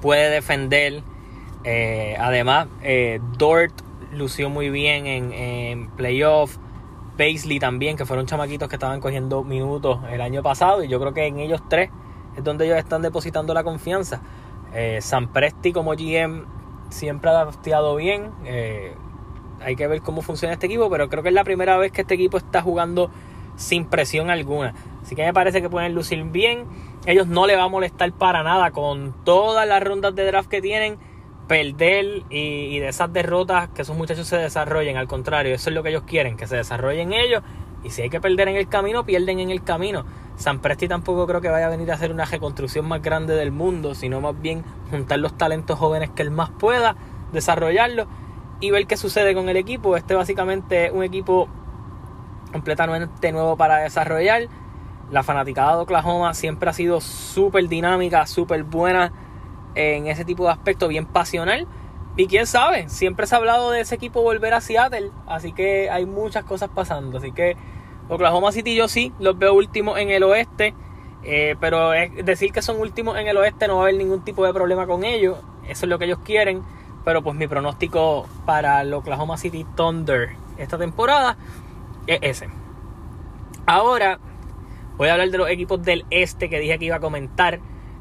puede 0.00 0.30
defender. 0.30 1.02
Eh, 1.64 2.16
además, 2.18 2.68
eh, 2.82 3.20
Dort 3.36 3.72
lució 4.12 4.50
muy 4.50 4.70
bien 4.70 5.06
en, 5.06 5.32
en 5.32 5.90
playoff. 5.90 6.56
Paisley 7.16 7.58
también, 7.58 7.96
que 7.96 8.04
fueron 8.04 8.26
chamaquitos 8.26 8.68
que 8.68 8.76
estaban 8.76 9.00
cogiendo 9.00 9.42
minutos 9.42 10.00
el 10.10 10.20
año 10.20 10.42
pasado. 10.42 10.84
Y 10.84 10.88
yo 10.88 11.00
creo 11.00 11.14
que 11.14 11.26
en 11.26 11.38
ellos 11.38 11.62
tres 11.68 11.90
es 12.36 12.44
donde 12.44 12.66
ellos 12.66 12.78
están 12.78 13.02
depositando 13.02 13.54
la 13.54 13.64
confianza. 13.64 14.20
Eh, 14.74 14.98
San 15.00 15.32
Presti 15.32 15.72
como 15.72 15.92
GM 15.92 16.44
siempre 16.90 17.30
ha 17.30 17.40
adaptado 17.40 17.96
bien. 17.96 18.30
Hay 19.60 19.76
que 19.76 19.86
ver 19.86 20.00
cómo 20.02 20.22
funciona 20.22 20.54
este 20.54 20.66
equipo, 20.66 20.90
pero 20.90 21.08
creo 21.08 21.22
que 21.22 21.30
es 21.30 21.34
la 21.34 21.44
primera 21.44 21.76
vez 21.78 21.92
que 21.92 22.02
este 22.02 22.14
equipo 22.14 22.36
está 22.36 22.62
jugando 22.62 23.10
sin 23.56 23.86
presión 23.86 24.30
alguna. 24.30 24.74
Así 25.02 25.14
que 25.14 25.24
me 25.24 25.32
parece 25.32 25.62
que 25.62 25.70
pueden 25.70 25.94
lucir 25.94 26.22
bien. 26.24 26.64
Ellos 27.06 27.26
no 27.26 27.46
le 27.46 27.56
va 27.56 27.64
a 27.64 27.68
molestar 27.68 28.12
para 28.12 28.42
nada 28.42 28.70
con 28.70 29.14
todas 29.24 29.66
las 29.66 29.82
rondas 29.82 30.14
de 30.14 30.26
draft 30.26 30.48
que 30.48 30.60
tienen 30.60 30.98
perder 31.48 32.24
y, 32.28 32.80
de 32.80 32.88
esas 32.88 33.12
derrotas 33.12 33.68
que 33.68 33.82
esos 33.82 33.96
muchachos 33.96 34.26
se 34.26 34.36
desarrollen. 34.36 34.96
Al 34.96 35.06
contrario, 35.06 35.54
eso 35.54 35.70
es 35.70 35.74
lo 35.74 35.82
que 35.82 35.90
ellos 35.90 36.02
quieren, 36.06 36.36
que 36.36 36.46
se 36.46 36.56
desarrollen 36.56 37.12
ellos. 37.12 37.42
Y 37.84 37.90
si 37.90 38.02
hay 38.02 38.10
que 38.10 38.20
perder 38.20 38.48
en 38.48 38.56
el 38.56 38.68
camino, 38.68 39.04
pierden 39.04 39.38
en 39.38 39.50
el 39.50 39.62
camino. 39.62 40.04
San 40.36 40.60
Presti 40.60 40.88
tampoco 40.88 41.26
creo 41.26 41.40
que 41.40 41.48
vaya 41.48 41.66
a 41.66 41.70
venir 41.70 41.90
a 41.90 41.94
hacer 41.94 42.10
una 42.10 42.24
reconstrucción 42.24 42.86
más 42.86 43.00
grande 43.00 43.34
del 43.34 43.52
mundo, 43.52 43.94
sino 43.94 44.20
más 44.20 44.38
bien 44.40 44.64
juntar 44.90 45.18
los 45.20 45.38
talentos 45.38 45.78
jóvenes 45.78 46.10
que 46.10 46.22
él 46.22 46.30
más 46.30 46.50
pueda, 46.50 46.96
desarrollarlos 47.32 48.06
y 48.60 48.70
ver 48.70 48.86
qué 48.86 48.96
sucede 48.96 49.34
con 49.34 49.48
el 49.48 49.56
equipo. 49.56 49.96
Este 49.96 50.14
básicamente 50.14 50.86
es 50.86 50.92
un 50.92 51.02
equipo 51.02 51.48
completamente 52.52 53.32
nuevo 53.32 53.56
para 53.56 53.78
desarrollar. 53.78 54.48
La 55.10 55.22
fanaticada 55.22 55.76
de 55.76 55.82
Oklahoma 55.82 56.34
siempre 56.34 56.70
ha 56.70 56.72
sido 56.72 57.00
súper 57.00 57.68
dinámica, 57.68 58.26
súper 58.26 58.64
buena 58.64 59.12
en 59.74 60.06
ese 60.06 60.24
tipo 60.24 60.44
de 60.46 60.52
aspecto, 60.52 60.88
bien 60.88 61.06
pasional. 61.06 61.66
Y 62.16 62.28
quién 62.28 62.46
sabe, 62.46 62.88
siempre 62.88 63.26
se 63.26 63.34
ha 63.34 63.38
hablado 63.38 63.70
de 63.70 63.82
ese 63.82 63.94
equipo 63.94 64.22
volver 64.22 64.54
a 64.54 64.62
Seattle, 64.62 65.10
así 65.26 65.52
que 65.52 65.90
hay 65.90 66.06
muchas 66.06 66.44
cosas 66.44 66.70
pasando. 66.74 67.18
Así 67.18 67.30
que 67.30 67.56
Oklahoma 68.08 68.52
City 68.52 68.74
yo 68.74 68.88
sí 68.88 69.12
los 69.18 69.38
veo 69.38 69.52
últimos 69.52 69.98
en 69.98 70.08
el 70.08 70.22
oeste, 70.22 70.74
eh, 71.24 71.56
pero 71.60 71.90
decir 71.90 72.52
que 72.52 72.62
son 72.62 72.80
últimos 72.80 73.18
en 73.18 73.26
el 73.26 73.36
oeste 73.36 73.68
no 73.68 73.76
va 73.76 73.80
a 73.80 73.82
haber 73.84 73.96
ningún 73.96 74.24
tipo 74.24 74.46
de 74.46 74.54
problema 74.54 74.86
con 74.86 75.04
ellos, 75.04 75.38
eso 75.68 75.84
es 75.84 75.90
lo 75.90 75.98
que 75.98 76.06
ellos 76.06 76.20
quieren. 76.24 76.62
Pero 77.06 77.22
pues 77.22 77.36
mi 77.36 77.46
pronóstico 77.46 78.26
para 78.46 78.80
el 78.80 78.92
Oklahoma 78.92 79.38
City 79.38 79.64
Thunder 79.76 80.30
esta 80.58 80.76
temporada 80.76 81.36
es 82.08 82.18
ese. 82.20 82.50
Ahora 83.64 84.18
voy 84.96 85.08
a 85.08 85.12
hablar 85.12 85.30
de 85.30 85.38
los 85.38 85.48
equipos 85.48 85.80
del 85.84 86.04
este 86.10 86.50
que 86.50 86.58
dije 86.58 86.80
que 86.80 86.86
iba 86.86 86.96
a 86.96 87.00
comentar. 87.00 87.60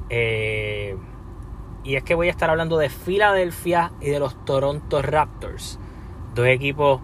Eh, 0.10 0.98
y 1.84 1.98
es 1.98 2.04
que 2.04 2.15
voy 2.15 2.30
a 2.30 2.32
estar 2.32 2.50
hablando 2.50 2.80
de 2.80 2.89
Filadelfia 2.89 3.91
y 4.02 4.10
de 4.10 4.20
los 4.20 4.44
Toronto 4.44 5.04
Raptors. 5.04 5.80
Dos 6.34 6.48
equipos, 6.48 7.00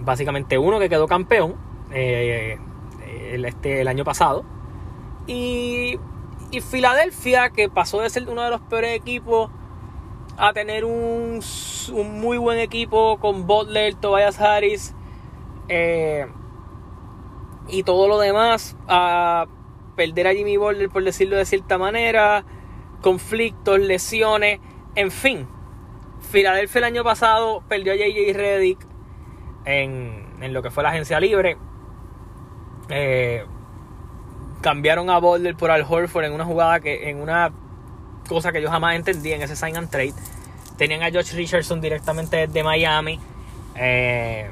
básicamente 0.00 0.58
uno 0.58 0.78
que 0.78 0.90
quedó 0.90 1.08
campeón 1.08 1.56
eh, 1.92 2.58
el, 3.32 3.46
este, 3.46 3.80
el 3.80 3.88
año 3.88 4.04
pasado. 4.04 4.44
Y, 5.26 5.98
y 6.50 6.60
Filadelfia, 6.60 7.48
que 7.48 7.70
pasó 7.70 8.02
de 8.02 8.10
ser 8.10 8.28
uno 8.28 8.42
de 8.42 8.50
los 8.50 8.60
peores 8.60 8.94
equipos 8.94 9.50
a 10.38 10.52
tener 10.52 10.84
un, 10.84 11.40
un 11.92 12.20
muy 12.20 12.38
buen 12.38 12.58
equipo 12.58 13.18
con 13.18 13.46
Butler, 13.46 13.94
Tobias 13.94 14.40
Harris 14.40 14.94
eh, 15.68 16.26
y 17.68 17.82
todo 17.82 18.08
lo 18.08 18.18
demás, 18.18 18.76
a 18.88 19.46
perder 19.96 20.28
a 20.28 20.34
Jimmy 20.34 20.56
Butler, 20.56 20.88
por 20.90 21.02
decirlo 21.04 21.36
de 21.36 21.44
cierta 21.44 21.78
manera 21.78 22.44
conflictos, 23.00 23.78
lesiones, 23.78 24.60
en 24.94 25.10
fin. 25.10 25.46
Filadelfia 26.20 26.80
el 26.80 26.84
año 26.84 27.04
pasado 27.04 27.62
perdió 27.68 27.92
a 27.92 27.96
JJ 27.96 28.32
Reddick 28.32 28.78
en, 29.64 30.26
en 30.40 30.52
lo 30.52 30.62
que 30.62 30.70
fue 30.70 30.82
la 30.82 30.88
agencia 30.90 31.20
libre. 31.20 31.56
Eh, 32.88 33.44
cambiaron 34.60 35.10
a 35.10 35.18
Boulder 35.18 35.56
por 35.56 35.70
Al 35.70 35.86
Horford 35.88 36.24
en 36.24 36.32
una 36.32 36.44
jugada 36.44 36.80
que, 36.80 37.08
en 37.08 37.20
una 37.20 37.52
cosa 38.26 38.52
que 38.52 38.60
yo 38.60 38.70
jamás 38.70 38.96
entendí 38.96 39.32
en 39.32 39.42
ese 39.42 39.56
sign 39.56 39.76
and 39.76 39.90
trade. 39.90 40.14
Tenían 40.76 41.02
a 41.02 41.10
Josh 41.10 41.32
Richardson 41.34 41.80
directamente 41.80 42.46
desde 42.46 42.62
Miami. 42.62 43.18
Eh, 43.74 44.50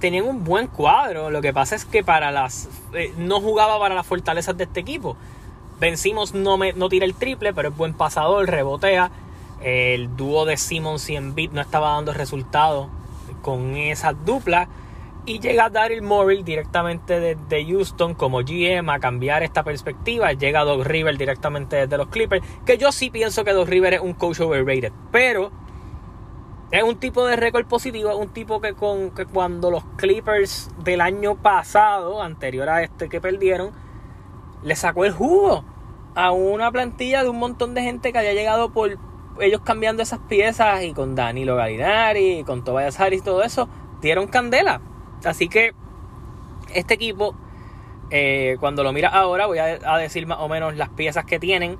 tenían 0.00 0.24
un 0.26 0.44
buen 0.44 0.66
cuadro. 0.66 1.30
Lo 1.30 1.42
que 1.42 1.52
pasa 1.52 1.74
es 1.76 1.84
que 1.84 2.02
para 2.02 2.30
las 2.30 2.68
eh, 2.94 3.12
no 3.18 3.40
jugaba 3.40 3.78
para 3.78 3.94
las 3.94 4.06
fortalezas 4.06 4.56
de 4.56 4.64
este 4.64 4.80
equipo. 4.80 5.16
Vencimos 5.78 6.34
no, 6.34 6.56
me, 6.56 6.72
no 6.72 6.88
tira 6.88 7.04
el 7.04 7.14
triple, 7.14 7.52
pero 7.52 7.68
es 7.68 7.76
buen 7.76 7.94
pasador, 7.94 8.48
rebotea. 8.48 9.10
El 9.62 10.16
dúo 10.16 10.44
de 10.44 10.56
Simmons 10.56 11.08
y 11.10 11.16
Embiid 11.16 11.50
no 11.52 11.60
estaba 11.60 11.92
dando 11.92 12.12
resultados 12.12 12.88
con 13.42 13.76
esa 13.76 14.12
dupla. 14.12 14.68
Y 15.28 15.40
llega 15.40 15.68
Daryl 15.68 16.02
Morrill 16.02 16.44
directamente 16.44 17.18
desde 17.18 17.66
Houston 17.66 18.14
como 18.14 18.42
GM 18.42 18.88
a 18.90 19.00
cambiar 19.00 19.42
esta 19.42 19.64
perspectiva. 19.64 20.32
Llega 20.32 20.62
Doug 20.62 20.84
River 20.84 21.18
directamente 21.18 21.74
desde 21.74 21.96
los 21.98 22.06
Clippers. 22.06 22.46
Que 22.64 22.78
yo 22.78 22.92
sí 22.92 23.10
pienso 23.10 23.44
que 23.44 23.52
Doug 23.52 23.68
River 23.68 23.94
es 23.94 24.00
un 24.00 24.14
coach 24.14 24.40
overrated. 24.40 24.92
Pero 25.10 25.50
es 26.70 26.84
un 26.84 27.00
tipo 27.00 27.26
de 27.26 27.34
récord 27.34 27.66
positivo. 27.66 28.16
Un 28.16 28.28
tipo 28.28 28.60
que, 28.60 28.74
con, 28.74 29.10
que 29.10 29.26
cuando 29.26 29.72
los 29.72 29.84
Clippers 29.96 30.70
del 30.84 31.00
año 31.00 31.34
pasado, 31.34 32.22
anterior 32.22 32.68
a 32.68 32.84
este 32.84 33.08
que 33.08 33.20
perdieron, 33.20 33.72
le 34.62 34.76
sacó 34.76 35.04
el 35.04 35.12
jugo 35.12 35.64
a 36.14 36.30
una 36.30 36.70
plantilla 36.70 37.24
de 37.24 37.30
un 37.30 37.40
montón 37.40 37.74
de 37.74 37.82
gente 37.82 38.12
que 38.12 38.18
había 38.18 38.32
llegado 38.32 38.70
por 38.70 38.96
ellos 39.40 39.60
cambiando 39.62 40.04
esas 40.04 40.20
piezas 40.20 40.84
y 40.84 40.92
con 40.92 41.16
Danilo 41.16 41.56
Galinari 41.56 42.38
y 42.38 42.44
con 42.44 42.62
Tobias 42.62 42.98
Harris 43.00 43.20
y 43.20 43.24
todo 43.24 43.42
eso, 43.42 43.68
dieron 44.00 44.28
candela. 44.28 44.80
Así 45.26 45.48
que 45.48 45.72
este 46.72 46.94
equipo, 46.94 47.34
eh, 48.10 48.56
cuando 48.60 48.82
lo 48.82 48.92
miras 48.92 49.12
ahora, 49.12 49.46
voy 49.46 49.58
a, 49.58 49.96
decir 49.98 50.26
más 50.26 50.38
o 50.40 50.48
menos 50.48 50.76
las 50.76 50.88
piezas 50.90 51.24
que 51.24 51.38
tienen. 51.38 51.76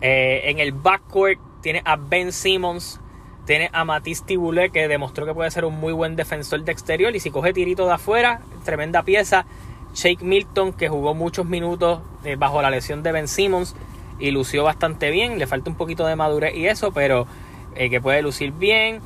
Eh, 0.00 0.42
en 0.44 0.58
el 0.58 0.72
backcourt 0.72 1.40
tiene 1.60 1.82
a 1.84 1.96
Ben 1.96 2.32
Simmons, 2.32 3.00
tiene 3.46 3.70
a 3.72 3.84
Matisse 3.84 4.24
Tiboulet, 4.24 4.72
que 4.72 4.88
demostró 4.88 5.26
que 5.26 5.34
puede 5.34 5.50
ser 5.50 5.64
un 5.64 5.78
muy 5.78 5.92
buen 5.92 6.16
defensor 6.16 6.62
de 6.62 6.72
exterior. 6.72 7.14
Y 7.14 7.20
si 7.20 7.30
coge 7.30 7.52
tirito 7.52 7.86
de 7.86 7.94
afuera, 7.94 8.40
tremenda 8.64 9.02
pieza. 9.02 9.46
Shake 9.94 10.22
Milton, 10.22 10.72
que 10.72 10.88
jugó 10.88 11.14
muchos 11.14 11.46
minutos 11.46 12.00
eh, 12.24 12.36
bajo 12.36 12.60
la 12.60 12.70
lesión 12.70 13.02
de 13.02 13.10
Ben 13.10 13.26
Simmons 13.26 13.74
y 14.18 14.30
lució 14.32 14.64
bastante 14.64 15.10
bien. 15.10 15.38
Le 15.38 15.46
falta 15.46 15.70
un 15.70 15.76
poquito 15.76 16.06
de 16.06 16.14
madurez 16.14 16.54
y 16.54 16.66
eso, 16.66 16.92
pero 16.92 17.26
que 17.74 18.00
puede 18.00 18.22
lucir 18.22 18.50
bien. 18.50 19.00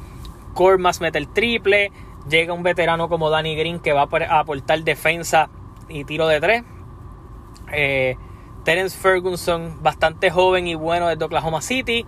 Cormas 0.54 1.02
mete 1.02 1.18
el 1.18 1.28
triple. 1.28 1.92
Llega 2.28 2.52
un 2.52 2.62
veterano 2.62 3.08
como 3.08 3.30
Danny 3.30 3.56
Green 3.56 3.80
que 3.80 3.92
va 3.92 4.02
a 4.02 4.38
aportar 4.38 4.82
defensa 4.82 5.50
y 5.88 6.04
tiro 6.04 6.28
de 6.28 6.40
tres. 6.40 6.62
Eh, 7.72 8.16
Terence 8.64 8.96
Ferguson, 8.96 9.82
bastante 9.82 10.30
joven 10.30 10.66
y 10.66 10.74
bueno 10.74 11.08
desde 11.08 11.24
Oklahoma 11.24 11.60
City. 11.62 12.06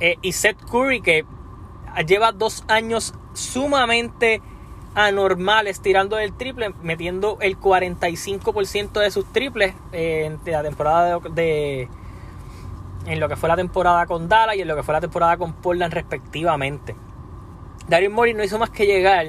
y 0.00 0.32
Seth 0.32 0.60
Curry, 0.68 1.00
que 1.00 1.24
lleva 2.06 2.32
dos 2.32 2.64
años 2.66 3.14
sumamente 3.34 4.42
anormales 4.94 5.80
tirando 5.80 6.18
el 6.18 6.32
triple, 6.34 6.74
metiendo 6.82 7.38
el 7.40 7.58
45% 7.58 9.00
de 9.00 9.10
sus 9.10 9.24
triples 9.32 9.74
en 9.92 10.38
la 10.44 10.62
temporada 10.62 11.18
de, 11.30 11.88
en 13.06 13.20
lo 13.20 13.28
que 13.28 13.36
fue 13.36 13.48
la 13.48 13.56
temporada 13.56 14.06
con 14.06 14.28
Dallas 14.28 14.56
y 14.56 14.62
en 14.62 14.68
lo 14.68 14.76
que 14.76 14.82
fue 14.82 14.92
la 14.92 15.00
temporada 15.00 15.36
con 15.36 15.54
Portland 15.54 15.92
respectivamente. 15.92 16.94
Daryl 17.88 18.10
Morey 18.10 18.34
no 18.34 18.44
hizo 18.44 18.58
más 18.58 18.70
que 18.70 18.86
llegar 18.86 19.26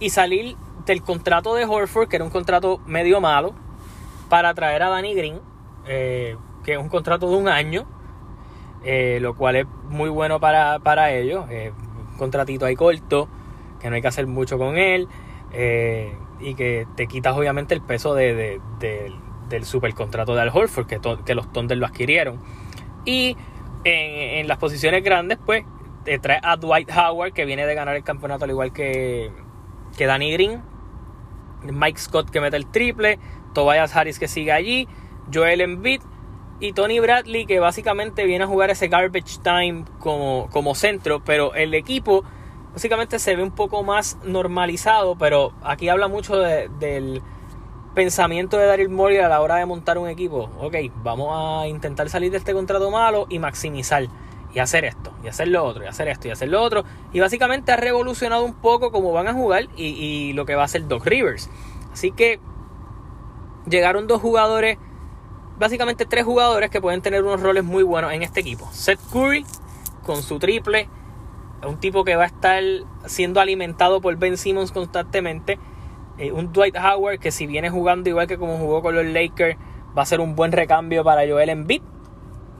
y 0.00 0.10
salir 0.10 0.56
del 0.84 1.02
contrato 1.02 1.54
de 1.54 1.64
Horford, 1.64 2.08
que 2.08 2.16
era 2.16 2.24
un 2.24 2.30
contrato 2.30 2.80
medio 2.86 3.20
malo, 3.20 3.54
para 4.28 4.54
traer 4.54 4.82
a 4.82 4.88
Danny 4.88 5.14
Green, 5.14 5.40
eh, 5.86 6.36
que 6.64 6.72
es 6.72 6.78
un 6.78 6.88
contrato 6.88 7.30
de 7.30 7.36
un 7.36 7.48
año, 7.48 7.86
eh, 8.84 9.18
lo 9.20 9.34
cual 9.34 9.56
es 9.56 9.66
muy 9.88 10.10
bueno 10.10 10.40
para, 10.40 10.78
para 10.78 11.12
ellos. 11.12 11.44
un 11.48 12.16
contratito 12.16 12.64
ahí 12.66 12.76
corto 12.76 13.28
que 13.80 13.90
no 13.90 13.96
hay 13.96 14.02
que 14.02 14.08
hacer 14.08 14.26
mucho 14.26 14.58
con 14.58 14.76
él 14.76 15.08
eh, 15.52 16.16
y 16.40 16.54
que 16.54 16.86
te 16.96 17.06
quitas 17.06 17.36
obviamente 17.36 17.74
el 17.74 17.82
peso 17.82 18.14
de, 18.14 18.60
del 19.48 19.64
supercontrato 19.64 20.34
de 20.34 20.42
Al 20.42 20.50
Horford 20.52 20.86
que, 20.86 21.34
los 21.34 21.52
Thunder 21.52 21.78
lo 21.78 21.86
adquirieron 21.86 22.40
y 23.04 23.36
en, 23.84 24.48
las 24.48 24.58
posiciones 24.58 25.02
grandes 25.04 25.38
pues 25.44 25.64
te 26.04 26.18
trae 26.18 26.40
a 26.42 26.56
Dwight 26.56 26.90
Howard 26.90 27.32
que 27.32 27.44
viene 27.44 27.66
de 27.66 27.74
ganar 27.74 27.96
el 27.96 28.04
campeonato 28.04 28.44
al 28.44 28.50
igual 28.50 28.72
que, 28.72 29.30
que 29.96 30.06
Danny 30.06 30.32
Green 30.32 30.62
Mike 31.62 31.98
Scott 31.98 32.30
que 32.30 32.40
mete 32.40 32.56
el 32.56 32.66
triple 32.66 33.18
Tobias 33.54 33.94
Harris 33.96 34.18
que 34.18 34.28
sigue 34.28 34.52
allí 34.52 34.88
Joel 35.32 35.60
Embiid 35.60 36.02
y 36.60 36.72
Tony 36.72 37.00
Bradley 37.00 37.46
que 37.46 37.60
básicamente 37.60 38.24
viene 38.24 38.44
a 38.44 38.46
jugar 38.46 38.70
ese 38.70 38.88
garbage 38.88 39.38
time 39.42 39.84
como, 39.98 40.48
como 40.50 40.74
centro 40.74 41.22
pero 41.24 41.54
el 41.54 41.74
equipo 41.74 42.24
básicamente 42.76 43.18
se 43.18 43.34
ve 43.34 43.42
un 43.42 43.52
poco 43.52 43.82
más 43.82 44.18
normalizado, 44.22 45.16
pero 45.16 45.54
aquí 45.62 45.88
habla 45.88 46.08
mucho 46.08 46.36
del 46.36 47.22
pensamiento 47.94 48.58
de 48.58 48.66
Daryl 48.66 48.90
Morey 48.90 49.16
a 49.16 49.30
la 49.30 49.40
hora 49.40 49.56
de 49.56 49.64
montar 49.64 49.96
un 49.96 50.10
equipo. 50.10 50.50
Ok, 50.58 50.74
vamos 50.96 51.30
a 51.32 51.66
intentar 51.68 52.10
salir 52.10 52.30
de 52.30 52.36
este 52.36 52.52
contrato 52.52 52.90
malo 52.90 53.26
y 53.30 53.38
maximizar. 53.38 54.06
Y 54.54 54.58
hacer 54.58 54.84
esto, 54.84 55.12
y 55.22 55.28
hacer 55.28 55.48
lo 55.48 55.64
otro, 55.64 55.84
y 55.84 55.86
hacer 55.86 56.08
esto, 56.08 56.28
y 56.28 56.30
hacer 56.30 56.48
lo 56.48 56.62
otro. 56.62 56.84
Y 57.12 57.20
básicamente 57.20 57.72
ha 57.72 57.76
revolucionado 57.76 58.44
un 58.44 58.54
poco 58.54 58.90
cómo 58.90 59.12
van 59.12 59.28
a 59.28 59.34
jugar 59.34 59.68
y, 59.76 60.32
lo 60.32 60.46
que 60.46 60.54
va 60.54 60.62
a 60.62 60.64
hacer 60.64 60.88
Doc 60.88 61.04
Rivers. 61.04 61.50
Así 61.92 62.12
que 62.12 62.40
llegaron 63.68 64.06
dos 64.06 64.20
jugadores, 64.20 64.78
básicamente 65.58 66.06
tres 66.06 66.24
jugadores 66.24 66.70
que 66.70 66.80
pueden 66.80 67.02
tener 67.02 67.22
unos 67.22 67.40
roles 67.40 67.64
muy 67.64 67.82
buenos 67.82 68.12
en 68.12 68.22
este 68.22 68.40
equipo. 68.40 68.68
Seth 68.72 69.00
Curry 69.12 69.44
con 70.04 70.22
su 70.22 70.38
triple, 70.38 70.88
un 71.66 71.78
tipo 71.78 72.04
que 72.04 72.16
va 72.16 72.24
a 72.24 72.26
estar 72.26 72.62
siendo 73.06 73.40
alimentado 73.40 74.00
por 74.00 74.16
Ben 74.16 74.36
Simmons 74.36 74.72
constantemente. 74.72 75.58
Eh, 76.18 76.32
un 76.32 76.52
Dwight 76.52 76.76
Howard 76.76 77.18
que 77.18 77.30
si 77.30 77.46
viene 77.46 77.68
jugando 77.68 78.08
igual 78.08 78.26
que 78.26 78.38
como 78.38 78.56
jugó 78.56 78.82
con 78.82 78.94
los 78.94 79.04
Lakers, 79.04 79.58
va 79.96 80.02
a 80.02 80.06
ser 80.06 80.20
un 80.20 80.34
buen 80.34 80.52
recambio 80.52 81.04
para 81.04 81.28
Joel 81.28 81.50
Embiid. 81.50 81.82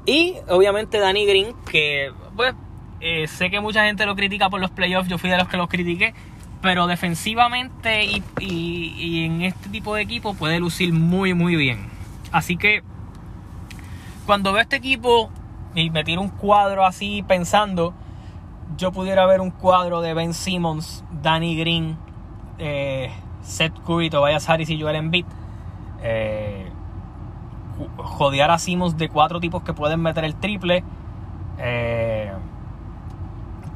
Y 0.07 0.37
obviamente 0.49 0.99
Danny 0.99 1.27
Green, 1.27 1.55
que 1.71 2.13
pues 2.37 2.55
eh, 3.01 3.27
sé 3.27 3.51
que 3.51 3.61
mucha 3.61 3.85
gente 3.85 4.07
lo 4.07 4.15
critica 4.15 4.49
por 4.49 4.61
los 4.61 4.71
playoffs, 4.71 5.09
yo 5.09 5.19
fui 5.19 5.29
de 5.29 5.37
los 5.37 5.49
que 5.49 5.57
los 5.57 5.69
critiqué, 5.69 6.15
pero 6.63 6.87
defensivamente 6.87 8.05
y, 8.05 8.23
y 8.41 9.25
en 9.25 9.43
este 9.43 9.69
tipo 9.69 9.95
de 9.95 10.03
equipo 10.03 10.35
puede 10.35 10.61
lucir 10.61 10.93
muy 10.93 11.35
muy 11.35 11.57
bien. 11.57 11.89
Así 12.31 12.57
que 12.57 12.83
cuando 14.27 14.53
veo 14.53 14.63
este 14.63 14.77
equipo 14.77 15.31
y 15.75 15.91
me 15.91 16.05
tiro 16.05 16.21
un 16.21 16.31
cuadro 16.31 16.87
así 16.87 17.25
pensando, 17.27 17.93
yo 18.77 18.93
pudiera 18.93 19.27
ver 19.27 19.41
un 19.41 19.51
cuadro 19.51 20.01
de 20.01 20.15
Ben 20.15 20.35
Simmons, 20.35 21.05
Danny 21.23 21.57
Green, 21.57 21.97
eh, 22.59 23.11
Seth 23.43 23.75
Curry, 23.87 24.11
Tobias 24.11 24.49
Harris 24.49 24.71
y 24.71 24.81
Joel 24.81 24.97
Embiid. 24.97 25.27
Eh, 26.03 26.71
jodear 27.97 28.51
a 28.51 28.57
de 28.57 29.09
cuatro 29.09 29.41
tipos 29.41 29.63
que 29.63 29.73
pueden 29.73 30.01
meter 30.01 30.25
el 30.25 30.35
triple. 30.37 30.85
Eh, 31.59 32.33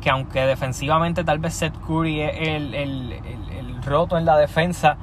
que 0.01 0.11
aunque 0.11 0.41
defensivamente 0.41 1.25
tal 1.25 1.39
vez 1.39 1.55
Seth 1.55 1.75
Curry 1.87 2.23
es 2.23 2.33
el, 2.41 3.81
roto 3.85 4.19
en 4.19 4.25
la 4.25 4.37
defensa, 4.37 4.97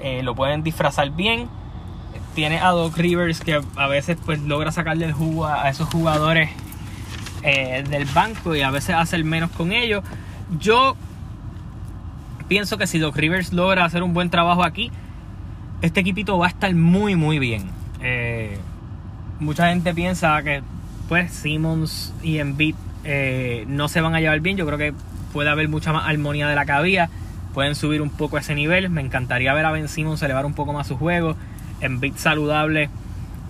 eh, 0.00 0.22
lo 0.22 0.34
pueden 0.34 0.62
disfrazar 0.62 1.10
bien. 1.10 1.48
Tiene 2.34 2.58
a 2.58 2.70
Doc 2.70 2.96
Rivers 2.96 3.40
que 3.40 3.60
a 3.76 3.86
veces 3.86 4.16
pues 4.24 4.40
logra 4.40 4.72
sacarle 4.72 5.06
el 5.06 5.12
jugo 5.12 5.46
a 5.46 5.68
esos 5.68 5.88
jugadores 5.88 6.50
eh, 7.42 7.84
del 7.88 8.06
banco 8.06 8.54
y 8.54 8.62
a 8.62 8.70
veces 8.70 8.96
hacer 8.96 9.22
menos 9.24 9.50
con 9.50 9.72
ellos. 9.72 10.02
Yo 10.58 10.96
pienso 12.48 12.78
que 12.78 12.86
si 12.86 12.98
Doc 12.98 13.16
Rivers 13.16 13.52
logra 13.52 13.84
hacer 13.84 14.02
un 14.02 14.14
buen 14.14 14.30
trabajo 14.30 14.64
aquí, 14.64 14.90
este 15.80 16.00
equipito 16.00 16.38
va 16.38 16.46
a 16.46 16.48
estar 16.48 16.74
muy, 16.74 17.14
muy 17.14 17.38
bien. 17.38 17.83
Eh, 18.04 18.58
mucha 19.40 19.70
gente 19.70 19.92
piensa 19.94 20.40
que 20.42 20.62
pues 21.08 21.32
Simmons 21.32 22.14
y 22.22 22.38
Embiid 22.38 22.76
eh, 23.02 23.64
no 23.66 23.88
se 23.88 24.00
van 24.00 24.14
a 24.14 24.20
llevar 24.20 24.38
bien. 24.40 24.56
Yo 24.56 24.66
creo 24.66 24.78
que 24.78 24.94
puede 25.32 25.50
haber 25.50 25.68
mucha 25.68 25.92
más 25.92 26.08
armonía 26.08 26.46
de 26.46 26.54
la 26.54 26.64
que 26.64 26.72
había. 26.72 27.10
Pueden 27.52 27.74
subir 27.74 28.00
un 28.02 28.10
poco 28.10 28.38
ese 28.38 28.54
nivel. 28.54 28.90
Me 28.90 29.00
encantaría 29.00 29.52
ver 29.54 29.64
a 29.64 29.72
Ben 29.72 29.88
Simmons 29.88 30.22
elevar 30.22 30.46
un 30.46 30.54
poco 30.54 30.72
más 30.72 30.86
su 30.86 30.96
juego. 30.96 31.36
Embiid 31.80 32.14
saludable 32.16 32.90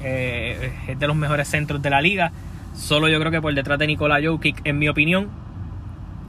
es 0.00 0.98
de 0.98 1.06
los 1.06 1.16
mejores 1.16 1.48
centros 1.48 1.82
de 1.82 1.90
la 1.90 2.00
liga. 2.00 2.32
Solo 2.74 3.08
yo 3.08 3.18
creo 3.20 3.30
que 3.30 3.40
por 3.40 3.54
detrás 3.54 3.78
de 3.78 3.86
Nikola 3.86 4.20
Jokic, 4.22 4.60
en 4.64 4.78
mi 4.78 4.88
opinión. 4.88 5.28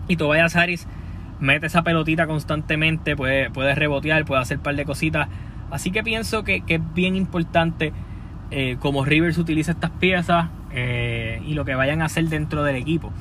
Y 0.07 0.17
Tobias 0.17 0.55
Harris 0.55 0.87
mete 1.39 1.67
esa 1.67 1.83
pelotita 1.83 2.27
constantemente, 2.27 3.15
puede, 3.15 3.49
puede 3.49 3.75
rebotear, 3.75 4.25
puede 4.25 4.41
hacer 4.41 4.57
un 4.57 4.63
par 4.63 4.75
de 4.75 4.85
cositas. 4.85 5.27
Así 5.71 5.91
que 5.91 6.03
pienso 6.03 6.43
que, 6.43 6.63
es 6.67 6.93
bien 6.93 7.15
importante 7.15 7.91
eh, 8.57 8.77
como 8.79 9.03
Rivers 9.03 9.37
utiliza 9.37 9.73
estas 9.73 9.91
piezas 9.91 10.47
eh, 10.71 11.41
y 11.45 11.55
lo 11.55 11.65
que 11.65 11.75
vayan 11.75 12.01
a 12.01 12.05
hacer 12.05 12.23
dentro 12.29 12.63
del 12.63 12.77
equipo. 12.77 13.11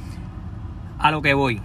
A 1.01 1.11
lo 1.11 1.23
que 1.23 1.35
voy. 1.35 1.61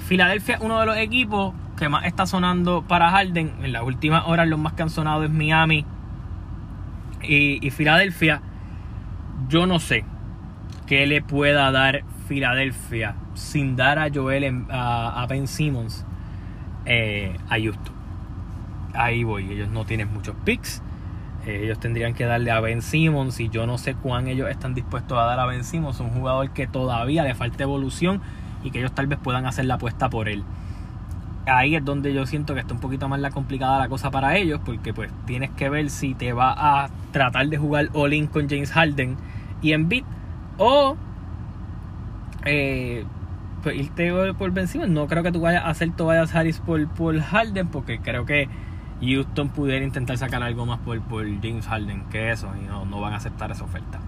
Filadelfia 0.00 0.56
es 0.56 0.60
uno 0.60 0.80
de 0.80 0.86
los 0.86 0.96
equipos 0.96 1.54
que 1.76 1.88
más 1.88 2.06
está 2.06 2.26
sonando 2.26 2.82
para 2.82 3.12
Harden. 3.12 3.52
En 3.62 3.72
las 3.72 3.84
últimas 3.84 4.24
horas 4.26 4.48
los 4.48 4.58
más 4.58 4.72
que 4.72 4.82
han 4.82 4.90
sonado 4.90 5.22
es 5.22 5.30
Miami 5.30 5.86
y, 7.22 7.70
Filadelfia. 7.70 8.42
Yo 9.48 9.68
no 9.68 9.78
sé 9.78 10.04
que 10.88 11.06
le 11.06 11.22
pueda 11.22 11.70
dar 11.70 12.02
Filadelfia 12.26 13.14
sin 13.34 13.76
dar 13.76 14.00
a 14.00 14.08
Joel 14.12 14.66
a, 14.70 15.24
Ben 15.28 15.46
Simmons 15.46 16.04
eh, 16.84 17.36
a 17.48 17.60
Houston. 17.60 17.94
Ahí 18.92 19.22
voy, 19.22 19.52
ellos 19.52 19.68
no 19.68 19.84
tienen 19.84 20.12
muchos 20.12 20.34
picks. 20.44 20.82
Ellos 21.48 21.78
tendrían 21.80 22.14
que 22.14 22.24
darle 22.24 22.50
a 22.50 22.60
Ben 22.60 22.82
Simmons 22.82 23.40
y 23.40 23.48
yo 23.48 23.66
no 23.66 23.78
sé 23.78 23.94
cuán 23.94 24.28
ellos 24.28 24.50
están 24.50 24.74
dispuestos 24.74 25.18
a 25.18 25.22
dar 25.22 25.40
a 25.40 25.46
Ben 25.46 25.64
Simmons, 25.64 25.98
un 26.00 26.10
jugador 26.10 26.50
que 26.50 26.66
todavía 26.66 27.24
le 27.24 27.34
falta 27.34 27.62
evolución 27.62 28.20
y 28.62 28.70
que 28.70 28.80
ellos 28.80 28.92
tal 28.92 29.06
vez 29.06 29.18
puedan 29.18 29.46
hacer 29.46 29.64
la 29.64 29.74
apuesta 29.74 30.10
por 30.10 30.28
él. 30.28 30.44
Ahí 31.46 31.74
es 31.74 31.84
donde 31.84 32.12
yo 32.12 32.26
siento 32.26 32.52
que 32.52 32.60
está 32.60 32.74
un 32.74 32.80
poquito 32.80 33.08
más 33.08 33.20
la 33.20 33.30
complicada 33.30 33.78
la 33.78 33.88
cosa 33.88 34.10
para 34.10 34.36
ellos, 34.36 34.60
porque 34.62 34.92
pues 34.92 35.10
tienes 35.24 35.50
que 35.50 35.70
ver 35.70 35.88
si 35.88 36.14
te 36.14 36.34
va 36.34 36.52
a 36.82 36.90
tratar 37.12 37.48
de 37.48 37.56
jugar 37.56 37.88
all-in 37.94 38.26
con 38.26 38.48
James 38.48 38.70
Harden 38.70 39.16
y 39.62 39.72
en 39.72 39.88
beat 39.88 40.04
o 40.58 40.96
eh, 42.44 43.04
pues 43.62 43.76
irte 43.76 44.12
por 44.34 44.50
Ben 44.52 44.68
No 44.88 45.06
creo 45.06 45.22
que 45.22 45.32
tú 45.32 45.40
vayas 45.40 45.64
a 45.64 45.68
hacer 45.68 45.90
Tobias 45.92 46.34
Harris 46.34 46.58
por, 46.58 46.86
por 46.88 47.18
Harden, 47.18 47.68
porque 47.68 47.98
creo 48.00 48.24
que 48.24 48.48
Houston 49.00 49.48
pudiera 49.50 49.84
intentar 49.84 50.18
sacar 50.18 50.42
algo 50.42 50.66
más 50.66 50.78
por, 50.80 51.00
por 51.02 51.24
James 51.40 51.66
Harden 51.66 52.04
que 52.10 52.30
eso, 52.30 52.48
y 52.60 52.66
no, 52.66 53.00
van 53.00 53.12
a 53.12 53.16
aceptar 53.16 53.50
esa 53.50 53.64
oferta. 53.64 54.00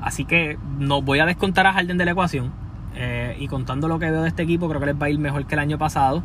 Así 0.00 0.24
que 0.24 0.58
no 0.78 1.02
voy 1.02 1.20
a 1.20 1.26
descontar 1.26 1.66
a 1.66 1.72
Harden 1.72 1.98
de 1.98 2.04
la 2.04 2.10
ecuación. 2.12 2.52
Eh, 2.94 3.36
y 3.38 3.48
contando 3.48 3.88
lo 3.88 3.98
que 3.98 4.10
veo 4.10 4.22
de 4.22 4.28
este 4.28 4.42
equipo, 4.42 4.68
creo 4.68 4.80
que 4.80 4.86
les 4.86 5.00
va 5.00 5.06
a 5.06 5.10
ir 5.10 5.18
mejor 5.18 5.46
que 5.46 5.54
el 5.54 5.60
año 5.60 5.78
pasado. 5.78 6.22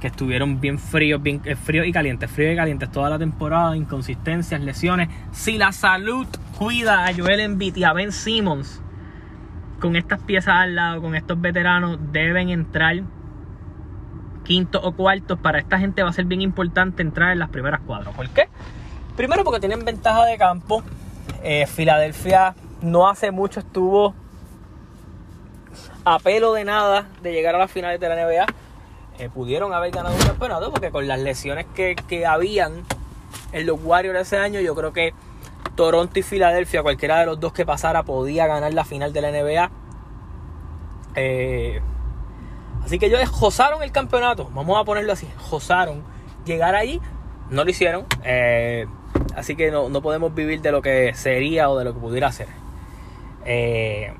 Que 0.00 0.06
estuvieron 0.06 0.60
bien 0.60 0.78
fríos, 0.78 1.20
bien 1.20 1.40
eh, 1.44 1.56
fríos 1.56 1.84
y 1.84 1.92
calientes, 1.92 2.30
fríos 2.30 2.52
y 2.52 2.56
calientes 2.56 2.90
toda 2.92 3.10
la 3.10 3.18
temporada, 3.18 3.76
inconsistencias, 3.76 4.60
lesiones. 4.60 5.08
Si 5.32 5.58
la 5.58 5.72
salud 5.72 6.26
cuida 6.56 7.06
a 7.06 7.12
Joel 7.12 7.40
Embiid 7.40 7.74
y 7.76 7.82
a 7.82 7.92
Ben 7.92 8.12
Simmons 8.12 8.80
con 9.80 9.96
estas 9.96 10.20
piezas 10.20 10.54
al 10.54 10.76
lado, 10.76 11.02
con 11.02 11.16
estos 11.16 11.40
veteranos, 11.40 11.98
deben 12.12 12.50
entrar 12.50 13.02
quinto 14.48 14.80
o 14.82 14.92
cuartos. 14.92 15.38
Para 15.38 15.58
esta 15.58 15.78
gente 15.78 16.02
va 16.02 16.08
a 16.08 16.12
ser 16.12 16.24
bien 16.24 16.40
importante 16.40 17.02
entrar 17.02 17.32
en 17.32 17.38
las 17.38 17.50
primeras 17.50 17.80
cuadras. 17.82 18.14
¿Por 18.14 18.28
qué? 18.30 18.48
Primero 19.14 19.44
porque 19.44 19.60
tienen 19.60 19.84
ventaja 19.84 20.24
de 20.24 20.38
campo. 20.38 20.82
Eh, 21.42 21.66
Filadelfia 21.66 22.54
no 22.80 23.08
hace 23.08 23.30
mucho 23.30 23.60
estuvo 23.60 24.14
a 26.04 26.18
pelo 26.18 26.54
de 26.54 26.64
nada 26.64 27.06
de 27.22 27.32
llegar 27.32 27.54
a 27.54 27.58
las 27.58 27.70
finales 27.70 28.00
de 28.00 28.08
la 28.08 28.16
NBA. 28.16 28.46
Eh, 29.18 29.28
pudieron 29.28 29.74
haber 29.74 29.90
ganado 29.90 30.14
un 30.14 30.22
campeonato 30.22 30.70
porque 30.70 30.90
con 30.90 31.06
las 31.06 31.20
lesiones 31.20 31.66
que, 31.74 31.94
que 32.08 32.24
habían 32.24 32.84
en 33.52 33.66
los 33.66 33.78
Warriors 33.82 34.20
ese 34.20 34.38
año, 34.38 34.60
yo 34.60 34.74
creo 34.74 34.92
que 34.92 35.12
Toronto 35.74 36.18
y 36.18 36.22
Filadelfia, 36.22 36.82
cualquiera 36.82 37.20
de 37.20 37.26
los 37.26 37.38
dos 37.38 37.52
que 37.52 37.66
pasara, 37.66 38.02
podía 38.02 38.46
ganar 38.46 38.72
la 38.72 38.84
final 38.84 39.12
de 39.12 39.20
la 39.20 39.30
NBA. 39.30 39.70
Eh, 41.16 41.82
así 42.88 42.98
que 42.98 43.04
ellos 43.04 43.28
josaron 43.28 43.82
el 43.82 43.92
campeonato, 43.92 44.48
vamos 44.54 44.80
a 44.80 44.84
ponerlo 44.84 45.12
así, 45.12 45.28
josaron. 45.36 46.02
Llegar 46.46 46.74
ahí, 46.74 47.02
no 47.50 47.62
lo 47.62 47.70
hicieron. 47.70 48.06
Eh, 48.24 48.86
así 49.36 49.56
que 49.56 49.70
no, 49.70 49.90
podemos 50.00 50.34
vivir 50.34 50.62
de 50.62 50.72
lo 50.72 50.80
que 50.80 51.12
sería 51.12 51.68
o 51.68 51.76
de 51.76 51.84
lo 51.84 51.92
que 51.92 52.00
pudiera 52.00 52.32
ser. 52.32 52.48
Eh, 53.44 54.14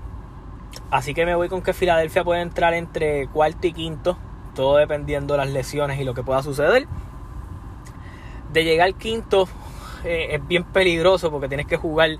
así 0.91 1.15
que 1.15 1.25
me 1.25 1.35
voy 1.35 1.49
con 1.49 1.63
que 1.63 1.73
Filadelfia 1.73 2.25
puede 2.25 2.43
entrar 2.43 2.75
entre 2.75 3.27
cuarto 3.29 3.67
y 3.67 3.73
quinto, 3.73 4.19
todo 4.55 4.77
dependiendo 4.77 5.33
de 5.33 5.39
las 5.39 5.49
lesiones 5.49 5.99
y 5.99 6.05
lo 6.05 6.13
que 6.13 6.23
pueda 6.23 6.43
suceder. 6.43 6.87
De 8.53 8.65
llegar 8.65 8.93
quinto, 8.97 9.49
eh, 10.05 10.29
es 10.33 10.47
bien 10.47 10.65
peligroso 10.65 11.31
porque 11.31 11.49
tienes 11.49 11.67
que 11.67 11.79
jugar 11.79 12.19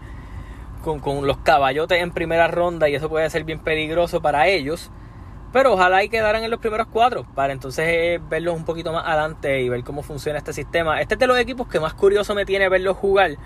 con, 0.83 1.27
los 1.27 1.37
caballotes 1.37 2.01
en 2.01 2.11
primera 2.11 2.49
ronda 2.49 2.89
y 2.89 2.95
eso 2.95 3.11
puede 3.11 3.29
ser 3.29 3.45
bien 3.45 3.59
peligroso 3.59 4.23
para 4.23 4.49
ellos. 4.49 4.91
Pero 5.53 5.73
ojalá 5.73 6.05
y 6.05 6.09
quedaran 6.09 6.45
en 6.45 6.51
los 6.51 6.61
primeros 6.61 6.89
cuatro 6.89 7.27
para 7.35 7.53
entonces 7.53 7.87
eh, 7.89 8.21
verlos 8.29 8.55
un 8.55 8.65
poquito 8.65 8.93
más 8.93 9.07
adelante 9.07 9.63
y 9.63 9.69
ver 9.69 9.83
cómo 9.83 10.03
funciona 10.03 10.39
este 10.39 10.53
sistema. 10.53 11.01
Este 11.01 11.15
es 11.15 11.21
de 11.21 11.27
los 11.27 11.39
equipos 11.39 11.69
que 11.69 11.81
más 11.81 11.95
curioso 11.95 12.35
me 12.35 12.45
tiene 12.45 12.69
verlos 12.69 12.97
jugar. 12.97 13.37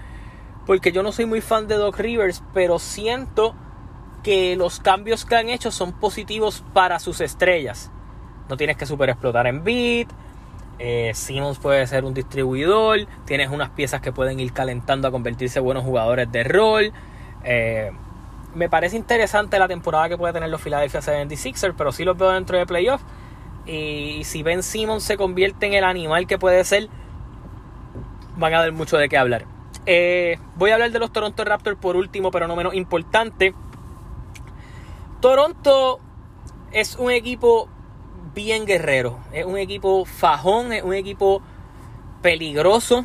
Porque 0.66 0.92
yo 0.92 1.02
no 1.02 1.12
soy 1.12 1.26
muy 1.26 1.40
fan 1.40 1.68
de 1.68 1.76
Doc 1.76 1.98
Rivers, 1.98 2.42
pero 2.54 2.78
siento 2.78 3.54
que 4.22 4.56
los 4.56 4.80
cambios 4.80 5.24
que 5.24 5.36
han 5.36 5.48
hecho 5.48 5.70
son 5.70 5.92
positivos 5.92 6.64
para 6.72 6.98
sus 6.98 7.20
estrellas. 7.20 7.90
No 8.48 8.56
tienes 8.56 8.76
que 8.76 8.86
super 8.86 9.08
explotar 9.08 9.46
en 9.46 9.64
beat, 9.64 10.08
eh, 10.78 11.12
Simmons 11.14 11.58
puede 11.58 11.86
ser 11.86 12.04
un 12.04 12.12
distribuidor. 12.12 13.06
Tienes 13.24 13.50
unas 13.50 13.70
piezas 13.70 14.00
que 14.00 14.12
pueden 14.12 14.40
ir 14.40 14.52
calentando 14.52 15.06
a 15.06 15.10
convertirse 15.10 15.60
en 15.60 15.64
buenos 15.64 15.84
jugadores 15.84 16.30
de 16.32 16.44
rol. 16.44 16.92
Eh, 17.44 17.92
me 18.54 18.68
parece 18.68 18.96
interesante 18.96 19.58
la 19.58 19.68
temporada 19.68 20.08
que 20.08 20.18
puede 20.18 20.32
tener 20.32 20.48
los 20.50 20.60
Philadelphia 20.60 21.00
76ers, 21.00 21.74
pero 21.76 21.92
sí 21.92 22.04
los 22.04 22.16
veo 22.16 22.30
dentro 22.30 22.58
de 22.58 22.66
playoffs. 22.66 23.04
Y 23.66 24.22
si 24.24 24.42
Ben 24.42 24.62
Simmons 24.62 25.04
se 25.04 25.16
convierte 25.16 25.66
en 25.66 25.74
el 25.74 25.84
animal 25.84 26.26
que 26.26 26.38
puede 26.38 26.64
ser, 26.64 26.88
van 28.36 28.54
a 28.54 28.60
dar 28.60 28.72
mucho 28.72 28.98
de 28.98 29.08
qué 29.08 29.16
hablar. 29.16 29.46
Eh, 29.86 30.38
voy 30.56 30.70
a 30.70 30.74
hablar 30.74 30.90
de 30.90 30.98
los 30.98 31.12
Toronto 31.12 31.44
Raptors 31.44 31.78
por 31.78 31.96
último, 31.96 32.30
pero 32.30 32.46
no 32.48 32.56
menos 32.56 32.74
importante. 32.74 33.54
Toronto 35.20 36.00
es 36.72 36.96
un 36.96 37.10
equipo 37.10 37.68
bien 38.34 38.66
guerrero, 38.66 39.18
es 39.32 39.44
un 39.44 39.58
equipo 39.58 40.04
fajón, 40.04 40.72
es 40.72 40.82
un 40.82 40.94
equipo 40.94 41.42
peligroso 42.22 43.04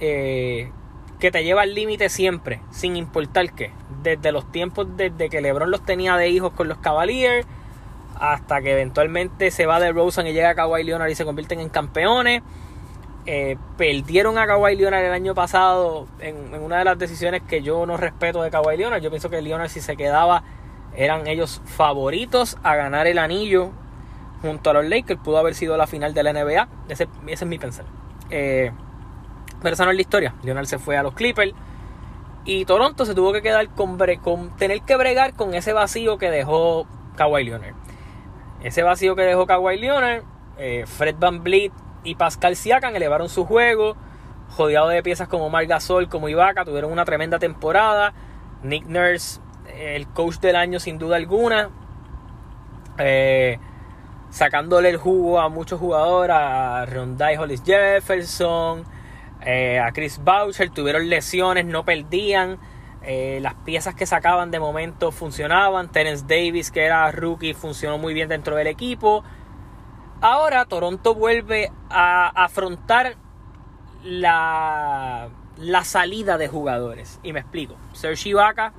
eh, 0.00 0.70
que 1.18 1.30
te 1.30 1.44
lleva 1.44 1.62
al 1.62 1.74
límite 1.74 2.08
siempre, 2.08 2.60
sin 2.70 2.96
importar 2.96 3.52
qué. 3.52 3.70
Desde 4.02 4.32
los 4.32 4.50
tiempos 4.50 4.86
desde 4.96 5.30
que 5.30 5.40
LeBron 5.40 5.70
los 5.70 5.84
tenía 5.84 6.16
de 6.16 6.28
hijos 6.28 6.52
con 6.52 6.68
los 6.68 6.78
Cavaliers 6.78 7.46
hasta 8.18 8.62
que 8.62 8.72
eventualmente 8.72 9.50
se 9.50 9.66
va 9.66 9.80
de 9.80 9.92
Rosen 9.92 10.26
y 10.26 10.32
llega 10.32 10.50
a 10.50 10.54
Kawhi 10.54 10.84
Leonard 10.84 11.10
y 11.10 11.14
se 11.14 11.24
convierten 11.24 11.60
en 11.60 11.68
campeones. 11.68 12.42
Eh, 13.26 13.56
perdieron 13.78 14.36
a 14.38 14.46
Kawhi 14.46 14.76
Leonard 14.76 15.02
el 15.04 15.12
año 15.12 15.34
pasado 15.34 16.06
en, 16.20 16.54
una 16.62 16.78
de 16.78 16.84
las 16.84 16.98
decisiones 16.98 17.42
que 17.42 17.62
yo 17.62 17.86
no 17.86 17.96
respeto 17.96 18.42
de 18.42 18.50
Kawhi 18.50 18.76
Leonard. 18.76 19.02
Yo 19.02 19.10
pienso 19.10 19.30
que 19.30 19.40
Leonard 19.40 19.70
si 19.70 19.80
se 19.80 19.96
quedaba 19.96 20.44
eran 20.96 21.26
ellos 21.26 21.60
favoritos 21.64 22.56
a 22.62 22.76
ganar 22.76 23.06
el 23.06 23.18
anillo 23.18 23.70
junto 24.42 24.70
a 24.70 24.74
los 24.74 24.84
Lakers. 24.84 25.20
Pudo 25.20 25.38
haber 25.38 25.54
sido 25.54 25.76
la 25.76 25.86
final 25.86 26.14
de 26.14 26.22
la 26.22 26.32
NBA. 26.32 26.68
Ese, 26.88 27.08
es 27.26 27.46
mi 27.46 27.58
pensar. 27.58 27.86
Eh, 28.30 28.70
pero 29.64 29.74
esa 29.74 29.84
no 29.84 29.92
la 29.92 30.00
historia. 30.00 30.34
Leonard 30.44 30.66
se 30.66 30.78
fue 30.78 30.96
a 30.96 31.02
los 31.02 31.14
Clippers. 31.14 31.52
Y 32.44 32.66
Toronto 32.66 33.04
se 33.06 33.14
tuvo 33.14 33.32
que 33.32 33.42
quedar 33.42 33.68
con, 33.70 33.96
tener 34.56 34.82
que 34.82 34.96
bregar 34.96 35.34
con 35.34 35.54
ese 35.54 35.72
vacío 35.72 36.18
que 36.18 36.30
dejó 36.30 36.86
Kawhi 37.16 37.44
Leonard. 37.44 37.74
Ese 38.62 38.82
vacío 38.82 39.16
que 39.16 39.22
dejó 39.22 39.46
Kawhi 39.46 39.78
Leonard, 39.78 40.22
eh, 40.58 40.84
Fred 40.86 41.16
Van 41.18 41.42
Vliet 41.42 41.72
y 42.04 42.14
Pascal 42.14 42.54
Siakam 42.54 42.94
elevaron 42.94 43.28
su 43.28 43.44
juego. 43.46 43.96
Jodiado 44.50 44.88
de 44.88 45.02
piezas 45.02 45.26
como 45.26 45.50
Marc 45.50 45.68
Gasol, 45.68 46.08
como 46.08 46.28
Ibaka, 46.28 46.64
tuvieron 46.64 46.92
una 46.92 47.04
tremenda 47.04 47.38
temporada. 47.38 48.12
Nick 48.62 48.86
Nurse, 48.86 49.40
el 49.74 50.06
coach 50.08 50.36
del 50.36 50.56
año 50.56 50.78
sin 50.78 50.98
duda 50.98 51.16
alguna. 51.16 51.70
Eh, 52.98 53.58
sacándole 54.34 54.90
el 54.90 54.96
jugo 54.96 55.40
a 55.40 55.48
muchos 55.48 55.78
jugadores, 55.80 56.34
a 56.36 56.84
Rondai 56.86 57.36
Hollis 57.36 57.62
Jefferson, 57.64 58.84
eh, 59.44 59.80
a 59.80 59.92
Chris 59.92 60.20
Boucher, 60.22 60.70
tuvieron 60.70 61.08
lesiones, 61.08 61.64
no 61.66 61.84
perdían. 61.84 62.58
Eh, 63.02 63.38
las 63.42 63.54
piezas 63.54 63.94
que 63.94 64.06
sacaban 64.06 64.50
de 64.50 64.58
momento 64.58 65.12
funcionaban. 65.12 65.92
Terence 65.92 66.24
Davis, 66.26 66.70
que 66.70 66.84
era 66.84 67.10
rookie, 67.10 67.52
funcionó 67.52 67.98
muy 67.98 68.14
bien 68.14 68.28
dentro 68.28 68.56
del 68.56 68.66
equipo. 68.66 69.22
Ahora 70.20 70.64
Toronto 70.64 71.14
vuelve 71.14 71.70
a 71.90 72.28
afrontar 72.28 73.16
la, 74.02 75.28
la 75.58 75.84
salida 75.84 76.38
de 76.38 76.48
jugadores. 76.48 77.20
Y 77.22 77.32
me 77.32 77.40
explico. 77.40 77.76
Serge 77.92 78.30
Ibaka 78.30 78.72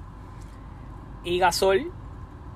y 1.23 1.37
Gasol 1.37 1.91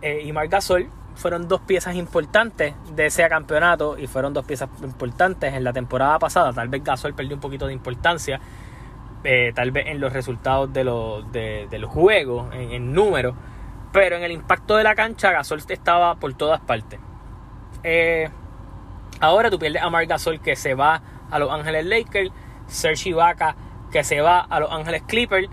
eh, 0.01 0.21
y 0.23 0.31
Marc 0.31 0.51
Gasol 0.51 0.89
fueron 1.19 1.49
dos 1.49 1.59
piezas 1.61 1.95
importantes 1.95 2.73
de 2.95 3.05
ese 3.05 3.27
campeonato 3.27 3.97
y 3.97 4.07
fueron 4.07 4.33
dos 4.33 4.45
piezas 4.45 4.69
importantes 4.81 5.53
en 5.53 5.65
la 5.65 5.73
temporada 5.73 6.17
pasada. 6.17 6.53
Tal 6.53 6.69
vez 6.69 6.81
Gasol 6.81 7.13
perdió 7.13 7.35
un 7.35 7.41
poquito 7.41 7.67
de 7.67 7.73
importancia, 7.73 8.39
eh, 9.25 9.51
tal 9.53 9.71
vez 9.71 9.87
en 9.87 9.99
los 9.99 10.13
resultados 10.13 10.71
de 10.71 10.85
los, 10.85 11.29
de, 11.31 11.67
del 11.69 11.83
juego, 11.83 12.49
en, 12.53 12.71
en 12.71 12.93
número, 12.93 13.35
pero 13.91 14.15
en 14.15 14.23
el 14.23 14.31
impacto 14.31 14.77
de 14.77 14.83
la 14.83 14.95
cancha 14.95 15.31
Gasol 15.31 15.61
estaba 15.67 16.15
por 16.15 16.33
todas 16.35 16.61
partes. 16.61 17.01
Eh, 17.83 18.29
ahora 19.19 19.49
tú 19.49 19.59
pierdes 19.59 19.81
a 19.81 19.89
Marc 19.89 20.07
Gasol 20.07 20.39
que 20.39 20.55
se 20.55 20.73
va 20.73 21.01
a 21.29 21.37
Los 21.37 21.51
Ángeles 21.51 21.85
Lakers, 21.85 22.31
Serge 22.67 23.09
Ibaka 23.09 23.57
que 23.91 24.05
se 24.05 24.21
va 24.21 24.39
a 24.39 24.59
Los 24.61 24.71
Ángeles 24.71 25.03
Clippers 25.05 25.49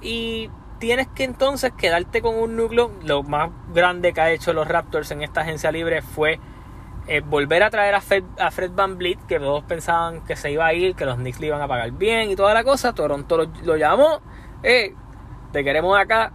y 0.00 0.48
tienes 0.82 1.06
que 1.06 1.22
entonces 1.22 1.70
quedarte 1.78 2.20
con 2.20 2.34
un 2.34 2.56
núcleo. 2.56 2.90
Lo 3.04 3.22
más 3.22 3.50
grande 3.72 4.12
que 4.12 4.20
ha 4.20 4.32
hecho 4.32 4.52
los 4.52 4.66
Raptors 4.66 5.12
en 5.12 5.22
esta 5.22 5.42
agencia 5.42 5.70
libre 5.70 6.02
fue 6.02 6.40
eh, 7.06 7.20
volver 7.20 7.62
a 7.62 7.70
traer 7.70 7.94
a 7.94 8.00
Fred, 8.00 8.72
Van 8.74 8.98
Vliet, 8.98 9.24
que 9.28 9.38
todos 9.38 9.62
pensaban 9.62 10.24
que 10.24 10.34
se 10.34 10.50
iba 10.50 10.66
a 10.66 10.74
ir, 10.74 10.96
que 10.96 11.04
los 11.04 11.18
Knicks 11.18 11.38
le 11.38 11.46
iban 11.46 11.62
a 11.62 11.68
pagar 11.68 11.92
bien 11.92 12.32
y 12.32 12.34
toda 12.34 12.52
la 12.52 12.64
cosa. 12.64 12.92
Toronto 12.94 13.48
lo, 13.62 13.76
llamó, 13.76 14.22
eh, 14.64 14.92
te 15.52 15.62
queremos 15.62 15.96
acá. 15.96 16.32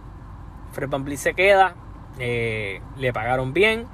Fred 0.72 0.88
Van 0.88 1.04
Vliet 1.04 1.18
se 1.18 1.34
queda, 1.34 1.74
eh, 2.18 2.80
le 2.96 3.12
pagaron 3.12 3.52
bien. 3.52 3.86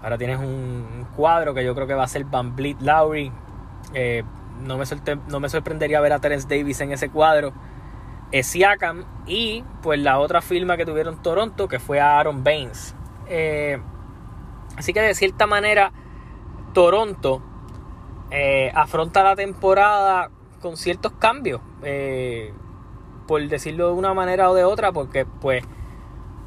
Ahora 0.00 0.16
tienes 0.16 0.38
un 0.38 1.08
cuadro 1.16 1.54
que 1.54 1.64
yo 1.64 1.74
creo 1.74 1.88
que 1.88 1.94
va 1.94 2.04
a 2.04 2.08
ser 2.08 2.22
Van 2.22 2.54
Vliet 2.54 2.80
Lowry. 2.82 3.32
Eh, 3.94 4.22
no, 4.62 4.78
me 4.78 4.84
no 5.26 5.40
me 5.40 5.48
sorprendería 5.48 6.00
ver 6.00 6.12
a 6.12 6.20
Terence 6.20 6.46
Davis 6.46 6.80
en 6.82 6.92
ese 6.92 7.08
cuadro. 7.08 7.52
Siakam 8.32 9.04
y 9.26 9.64
pues 9.82 10.00
la 10.00 10.18
otra 10.18 10.42
firma 10.42 10.76
que 10.76 10.84
tuvieron 10.84 11.22
Toronto 11.22 11.68
que 11.68 11.78
fue 11.78 12.00
Aaron 12.00 12.44
Baines. 12.44 12.94
Eh, 13.26 13.78
así 14.76 14.92
que 14.92 15.00
de 15.00 15.14
cierta 15.14 15.46
manera 15.46 15.92
Toronto 16.72 17.42
eh, 18.30 18.70
afronta 18.74 19.22
la 19.22 19.36
temporada 19.36 20.30
con 20.60 20.76
ciertos 20.76 21.12
cambios, 21.12 21.60
eh, 21.82 22.52
por 23.26 23.46
decirlo 23.48 23.88
de 23.88 23.92
una 23.94 24.12
manera 24.12 24.50
o 24.50 24.54
de 24.54 24.64
otra, 24.64 24.92
porque 24.92 25.24
pues 25.24 25.64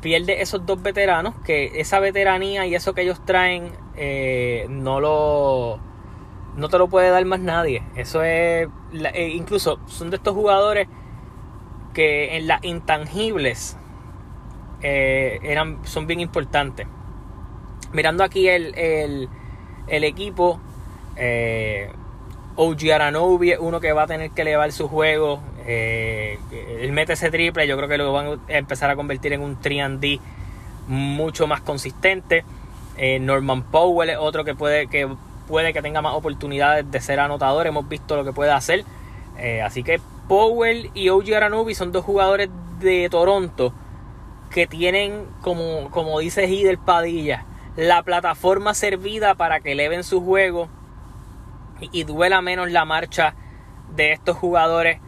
pierde 0.01 0.41
esos 0.41 0.65
dos 0.65 0.81
veteranos, 0.81 1.35
que 1.45 1.79
esa 1.79 1.99
veteranía 1.99 2.65
y 2.65 2.75
eso 2.75 2.93
que 2.93 3.01
ellos 3.01 3.23
traen 3.25 3.71
no 4.69 4.99
lo 4.99 5.79
no 6.55 6.67
te 6.67 6.77
lo 6.77 6.89
puede 6.89 7.09
dar 7.09 7.23
más 7.25 7.39
nadie. 7.39 7.83
Eso 7.95 8.23
es 8.23 8.67
incluso 9.15 9.79
son 9.85 10.09
de 10.09 10.17
estos 10.17 10.33
jugadores 10.33 10.87
que 11.93 12.37
en 12.37 12.47
las 12.47 12.63
intangibles 12.63 13.77
eh, 14.81 15.39
eran, 15.43 15.79
son 15.85 16.07
bien 16.07 16.19
importantes. 16.19 16.87
Mirando 17.93 18.23
aquí 18.23 18.47
el, 18.47 18.73
el, 19.87 20.03
equipo, 20.03 20.59
eh, 21.17 21.89
OG 22.55 22.91
Aranobi 22.93 23.53
uno 23.59 23.79
que 23.79 23.91
va 23.91 24.03
a 24.03 24.07
tener 24.07 24.31
que 24.31 24.43
elevar 24.43 24.71
su 24.71 24.87
juego. 24.87 25.41
Eh, 25.65 26.39
él 26.79 26.91
mete 26.93 27.13
ese 27.13 27.29
triple, 27.29 27.67
yo 27.67 27.75
creo 27.77 27.89
que 27.89 27.97
lo 27.97 28.11
van 28.13 28.39
a 28.47 28.57
empezar 28.57 28.89
a 28.89 28.95
convertir 28.95 29.33
en 29.33 29.41
un 29.41 29.59
3D 29.59 30.19
mucho 30.87 31.47
más 31.47 31.61
consistente. 31.61 32.45
Eh, 32.97 33.19
Norman 33.19 33.63
Powell 33.63 34.09
es 34.09 34.17
otro 34.17 34.43
que 34.43 34.55
puede 34.55 34.87
que 34.87 35.07
puede 35.47 35.73
que 35.73 35.81
tenga 35.81 36.01
más 36.01 36.13
oportunidades 36.13 36.89
de 36.89 37.01
ser 37.01 37.19
anotador. 37.19 37.67
Hemos 37.67 37.89
visto 37.89 38.15
lo 38.15 38.23
que 38.23 38.31
puede 38.31 38.51
hacer. 38.51 38.85
así 39.63 39.83
que 39.83 39.99
Powell 40.27 40.91
y 40.93 41.09
OG 41.09 41.33
Aranubi 41.35 41.75
son 41.75 41.91
dos 41.91 42.05
jugadores 42.05 42.49
de 42.79 43.07
Toronto 43.09 43.73
que 44.49 44.67
tienen, 44.67 45.25
como, 45.41 45.89
como 45.91 46.19
dice 46.19 46.45
Hidel 46.47 46.77
Padilla, 46.77 47.45
la 47.75 48.03
plataforma 48.03 48.73
servida 48.73 49.35
para 49.35 49.61
que 49.61 49.71
eleven 49.71 50.03
su 50.03 50.21
juego 50.21 50.67
y, 51.79 52.03
duela 52.03 52.41
menos 52.41 52.69
la 52.69 52.85
marcha 52.85 53.33
de 53.95 54.11
estos 54.11 54.37
jugadores 54.37 54.99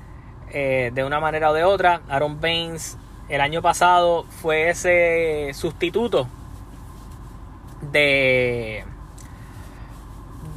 eh, 0.51 0.91
de 0.93 1.03
una 1.03 1.19
manera 1.19 1.51
o 1.51 1.53
de 1.53 1.63
otra. 1.63 2.01
Aaron 2.09 2.39
Baines 2.41 2.97
el 3.29 3.41
año 3.41 3.61
pasado 3.61 4.23
fue 4.23 4.69
ese 4.69 5.51
sustituto 5.53 6.27
de 7.91 8.85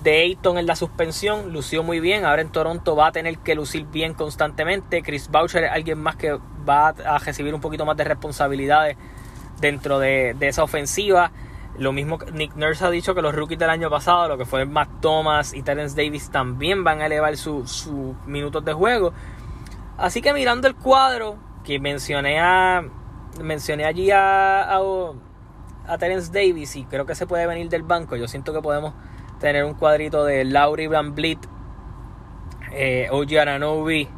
de 0.07 0.39
en 0.45 0.67
la 0.67 0.77
suspensión, 0.77 1.53
lució 1.53 1.83
muy 1.83 1.99
bien. 1.99 2.25
Ahora 2.25 2.41
en 2.41 2.51
Toronto 2.53 2.95
va 2.95 3.09
a 3.09 3.13
tener 3.13 3.39
que 3.39 3.57
lucir 3.57 3.87
bien 3.87 4.15
constantemente. 4.15 5.03
Chris 5.03 5.29
Boucher 5.29 5.65
es 5.65 5.73
alguien 5.73 5.99
más 5.99 6.15
que 6.15 6.39
va 6.69 6.91
a 6.91 7.19
recibir 7.19 7.53
un 7.53 7.61
poquito 7.61 7.85
más 7.85 7.97
de 7.97 8.05
responsabilidades 8.05 8.97
dentro 9.61 9.99
de, 9.99 10.37
esa 10.41 10.63
ofensiva. 10.63 11.33
Lo 11.77 11.93
mismo 11.93 12.19
que 12.19 12.31
Nick 12.31 12.55
Nurse 12.55 12.85
ha 12.85 12.91
dicho 12.91 13.17
que 13.17 13.21
los 13.21 13.35
rookies 13.35 13.59
del 13.59 13.69
año 13.69 13.91
pasado, 13.91 14.29
lo 14.29 14.39
que 14.39 14.45
fue 14.45 14.65
Matt 14.65 15.01
Thomas 15.01 15.53
y 15.53 15.63
Terence 15.63 16.01
Davis, 16.01 16.31
también 16.31 16.85
van 16.85 17.01
a 17.01 17.07
elevar 17.07 17.37
sus 17.37 17.89
minutos 18.27 18.65
de 18.65 18.73
juego. 18.73 19.13
Así 19.99 20.23
que 20.23 20.33
mirando 20.33 20.69
el 20.69 20.77
cuadro 20.77 21.37
que 21.65 21.81
mencioné 21.81 22.39
a 22.39 22.85
mencioné 23.43 23.85
allí 23.85 24.13
a, 24.13 24.63
a, 24.63 24.81
a 25.89 25.99
Terence 25.99 26.31
Davis 26.33 26.77
y 26.77 26.85
creo 26.85 27.05
que 27.07 27.17
se 27.17 27.27
puede 27.27 27.45
venir 27.49 27.69
del 27.69 27.83
banco. 27.83 28.15
Yo 28.15 28.29
siento 28.29 28.53
que 28.53 28.63
podemos 28.63 28.95
tener 29.39 29.65
un 29.65 29.75
cuadrito 29.75 30.25
de 30.25 30.45
Laurie 30.45 30.89
Van 30.89 31.15
Blit, 31.15 31.39
eh, 32.73 33.09
OG 33.11 33.39
Aranobi, 33.39 34.09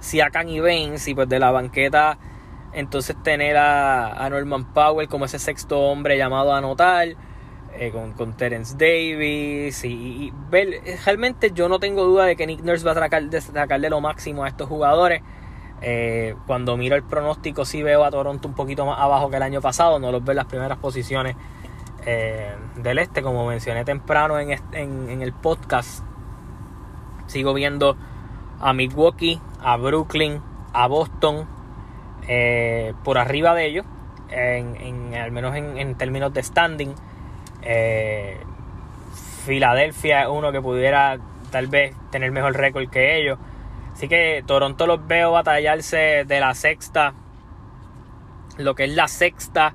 Siakam 0.00 0.48
y 0.48 0.60
Baines, 0.60 1.06
y 1.08 1.14
pues 1.14 1.28
de 1.28 1.38
la 1.38 1.50
banqueta 1.50 2.18
entonces 2.74 3.16
tener 3.22 3.56
a, 3.56 4.28
Norman 4.28 4.72
Powell 4.72 5.08
como 5.08 5.24
ese 5.24 5.38
sexto 5.38 5.80
hombre 5.80 6.18
llamado 6.18 6.52
a 6.52 6.58
anotar, 6.58 7.08
eh, 7.76 7.92
con, 8.16 8.36
Terence 8.36 8.76
Davis, 8.76 9.84
y, 9.84 10.32
realmente 11.04 11.52
yo 11.52 11.68
no 11.68 11.78
tengo 11.78 12.04
duda 12.04 12.24
de 12.24 12.36
que 12.36 12.46
Nick 12.46 12.62
Nurse 12.62 12.84
va 12.84 12.92
a 12.92 13.40
sacarle 13.40 13.90
lo 13.90 14.00
máximo 14.00 14.44
a 14.44 14.48
estos 14.48 14.68
jugadores. 14.68 15.22
Eh, 15.80 16.34
cuando 16.46 16.76
miro 16.76 16.96
el 16.96 17.02
pronóstico 17.02 17.64
sí 17.64 17.82
veo 17.82 18.04
a 18.04 18.10
Toronto 18.10 18.48
un 18.48 18.54
poquito 18.54 18.86
más 18.86 18.98
abajo 18.98 19.28
que 19.28 19.36
el 19.36 19.42
año 19.42 19.60
pasado, 19.60 19.98
no 19.98 20.10
los 20.10 20.24
veo 20.24 20.32
en 20.32 20.36
las 20.36 20.46
primeras 20.46 20.78
posiciones 20.78 21.36
eh, 22.06 22.54
del 22.76 22.98
este, 22.98 23.22
como 23.22 23.46
mencioné 23.46 23.84
temprano 23.84 24.38
en, 24.38 24.58
en, 24.72 25.22
el 25.22 25.32
podcast. 25.32 26.04
Sigo 27.26 27.54
viendo 27.54 27.96
a 28.60 28.72
Milwaukee, 28.74 29.40
a 29.62 29.76
Brooklyn, 29.76 30.42
a 30.74 30.86
Boston, 30.86 31.46
eh, 32.28 32.92
por 33.04 33.16
arriba 33.16 33.54
de 33.54 33.66
ellos, 33.66 33.86
en, 34.28 35.14
al 35.14 35.30
menos 35.32 35.56
en, 35.56 35.94
términos 35.94 36.32
de 36.34 36.42
standing. 36.42 36.94
Eh, 37.62 38.38
Filadelfia 39.46 40.22
es 40.22 40.28
uno 40.28 40.52
que 40.52 40.60
pudiera 40.60 41.18
tal 41.50 41.68
vez 41.68 41.94
tener 42.10 42.30
mejor 42.32 42.54
récord 42.54 42.88
que 42.90 43.18
ellos. 43.18 43.38
Así 43.94 44.08
que 44.08 44.42
Toronto 44.46 44.86
los 44.86 45.06
veo 45.06 45.32
batallarse 45.32 46.24
de 46.26 46.40
la 46.40 46.54
sexta, 46.54 47.14
lo 48.58 48.74
que 48.74 48.84
es 48.84 48.94
la 48.94 49.08
sexta 49.08 49.72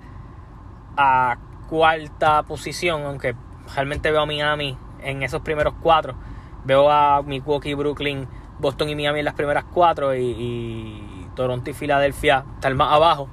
a 0.97 1.37
cuarta 1.69 2.43
posición, 2.43 3.03
aunque 3.03 3.35
realmente 3.75 4.11
veo 4.11 4.21
a 4.21 4.25
Miami 4.25 4.77
en 5.01 5.23
esos 5.23 5.41
primeros 5.41 5.75
cuatro. 5.81 6.15
Veo 6.65 6.91
a 6.91 7.21
Milwaukee, 7.21 7.73
Brooklyn, 7.73 8.27
Boston 8.59 8.89
y 8.89 8.95
Miami 8.95 9.19
en 9.19 9.25
las 9.25 9.35
primeras 9.35 9.65
cuatro 9.65 10.15
y, 10.15 11.27
Toronto 11.35 11.69
y 11.69 11.73
Filadelfia 11.73 12.43
están 12.55 12.75
más 12.75 12.91
abajo. 12.91 13.29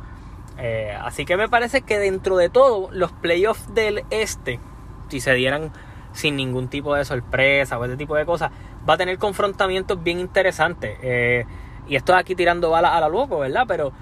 Eh, 0.59 0.97
así 1.03 1.25
que 1.25 1.37
me 1.37 1.49
parece 1.49 1.83
que 1.83 1.99
dentro 1.99 2.37
de 2.37 2.49
todo, 2.49 2.89
los 2.93 3.11
playoffs 3.11 3.75
del 3.75 4.05
este, 4.11 4.61
si 5.09 5.21
se 5.21 5.35
dieran 5.35 5.73
sin 6.13 6.37
ningún 6.37 6.69
tipo 6.69 6.95
de 6.95 7.05
sorpresa 7.05 7.79
o 7.79 7.85
ese 7.85 7.97
tipo 7.97 8.15
de 8.15 8.25
cosas, 8.25 8.53
va 8.89 8.95
a 8.95 8.97
tener 8.97 9.19
confrontamientos 9.19 10.03
bien 10.03 10.21
interesantes. 10.21 10.99
Eh, 11.03 11.45
y 11.89 11.97
esto 11.97 12.15
aquí 12.15 12.35
tirando 12.35 12.71
balas 12.71 12.93
a 12.93 13.01
la 13.01 13.09
loco, 13.09 13.39
¿verdad? 13.39 13.65
Pero 13.67 13.93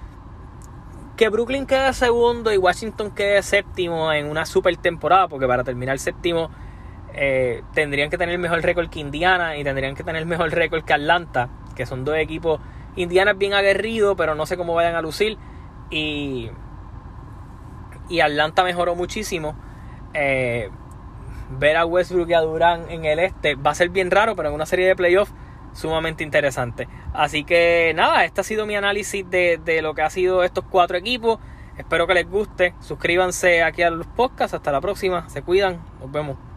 que 1.17 1.29
Brooklyn 1.29 1.67
quede 1.67 1.93
segundo 1.93 2.53
y 2.53 2.57
Washington 2.57 3.13
quede 3.13 3.43
séptimo 3.43 4.13
en 4.13 4.27
una 4.27 4.47
super 4.47 4.77
temporada, 4.77 5.29
porque 5.29 5.47
para 5.47 5.65
terminar 5.65 5.99
séptimo 5.99 6.51
eh, 7.15 7.63
tendrían 7.73 8.11
que 8.11 8.19
tener 8.19 8.39
mejor 8.39 8.61
récord 8.63 8.89
que 8.91 8.99
Indiana 8.99 9.57
y 9.57 9.65
tendrían 9.65 9.95
que 9.95 10.03
tener 10.03 10.27
mejor 10.27 10.51
récord 10.51 10.85
que 10.85 10.93
Atlanta, 10.93 11.49
que 11.77 11.87
son 11.87 12.05
dos 12.05 12.17
equipos. 12.17 12.61
Indiana 12.97 13.33
es 13.33 13.39
bien 13.39 13.55
aguerrido, 13.55 14.17
pero 14.17 14.35
no 14.35 14.47
sé 14.47 14.57
cómo 14.57 14.75
vayan 14.75 14.97
a 14.97 15.03
lucir. 15.03 15.39
Y, 15.91 16.51
y 18.09 18.21
Atlanta 18.21 18.65
mejoró 18.65 18.97
muchísimo. 18.97 19.55
Eh, 20.13 20.71
ver 21.59 21.77
a 21.77 21.87
Westbrook 21.87 22.29
y 22.31 22.35
a 22.35 22.41
Durán 22.41 22.91
en 22.91 23.05
el 23.05 23.19
este 23.19 23.55
va 23.55 23.71
a 23.71 23.75
ser 23.75 23.91
bien 23.91 24.11
raro, 24.11 24.35
pero 24.35 24.49
en 24.49 24.55
una 24.55 24.67
serie 24.67 24.87
de 24.87 24.97
playoffs 24.97 25.33
sumamente 25.75 26.25
interesante. 26.25 26.89
Así 27.13 27.45
que 27.45 27.93
nada, 27.95 28.25
este 28.25 28.41
ha 28.41 28.45
sido 28.45 28.65
mi 28.65 28.77
análisis 28.77 29.29
de, 29.29 29.61
de 29.63 29.83
lo 29.83 29.95
que 29.95 30.03
ha 30.03 30.11
sido 30.11 30.43
estos 30.43 30.65
cuatro 30.65 30.97
equipos. 30.97 31.39
Espero 31.77 32.07
que 32.07 32.15
les 32.15 32.29
guste. 32.29 32.75
Suscríbanse 32.81 33.63
aquí 33.63 33.83
a 33.83 33.91
los 33.91 34.07
podcasts. 34.07 34.55
Hasta 34.55 34.73
la 34.73 34.81
próxima. 34.81 35.29
Se 35.29 35.43
cuidan. 35.43 35.81
Nos 36.01 36.11
vemos. 36.11 36.54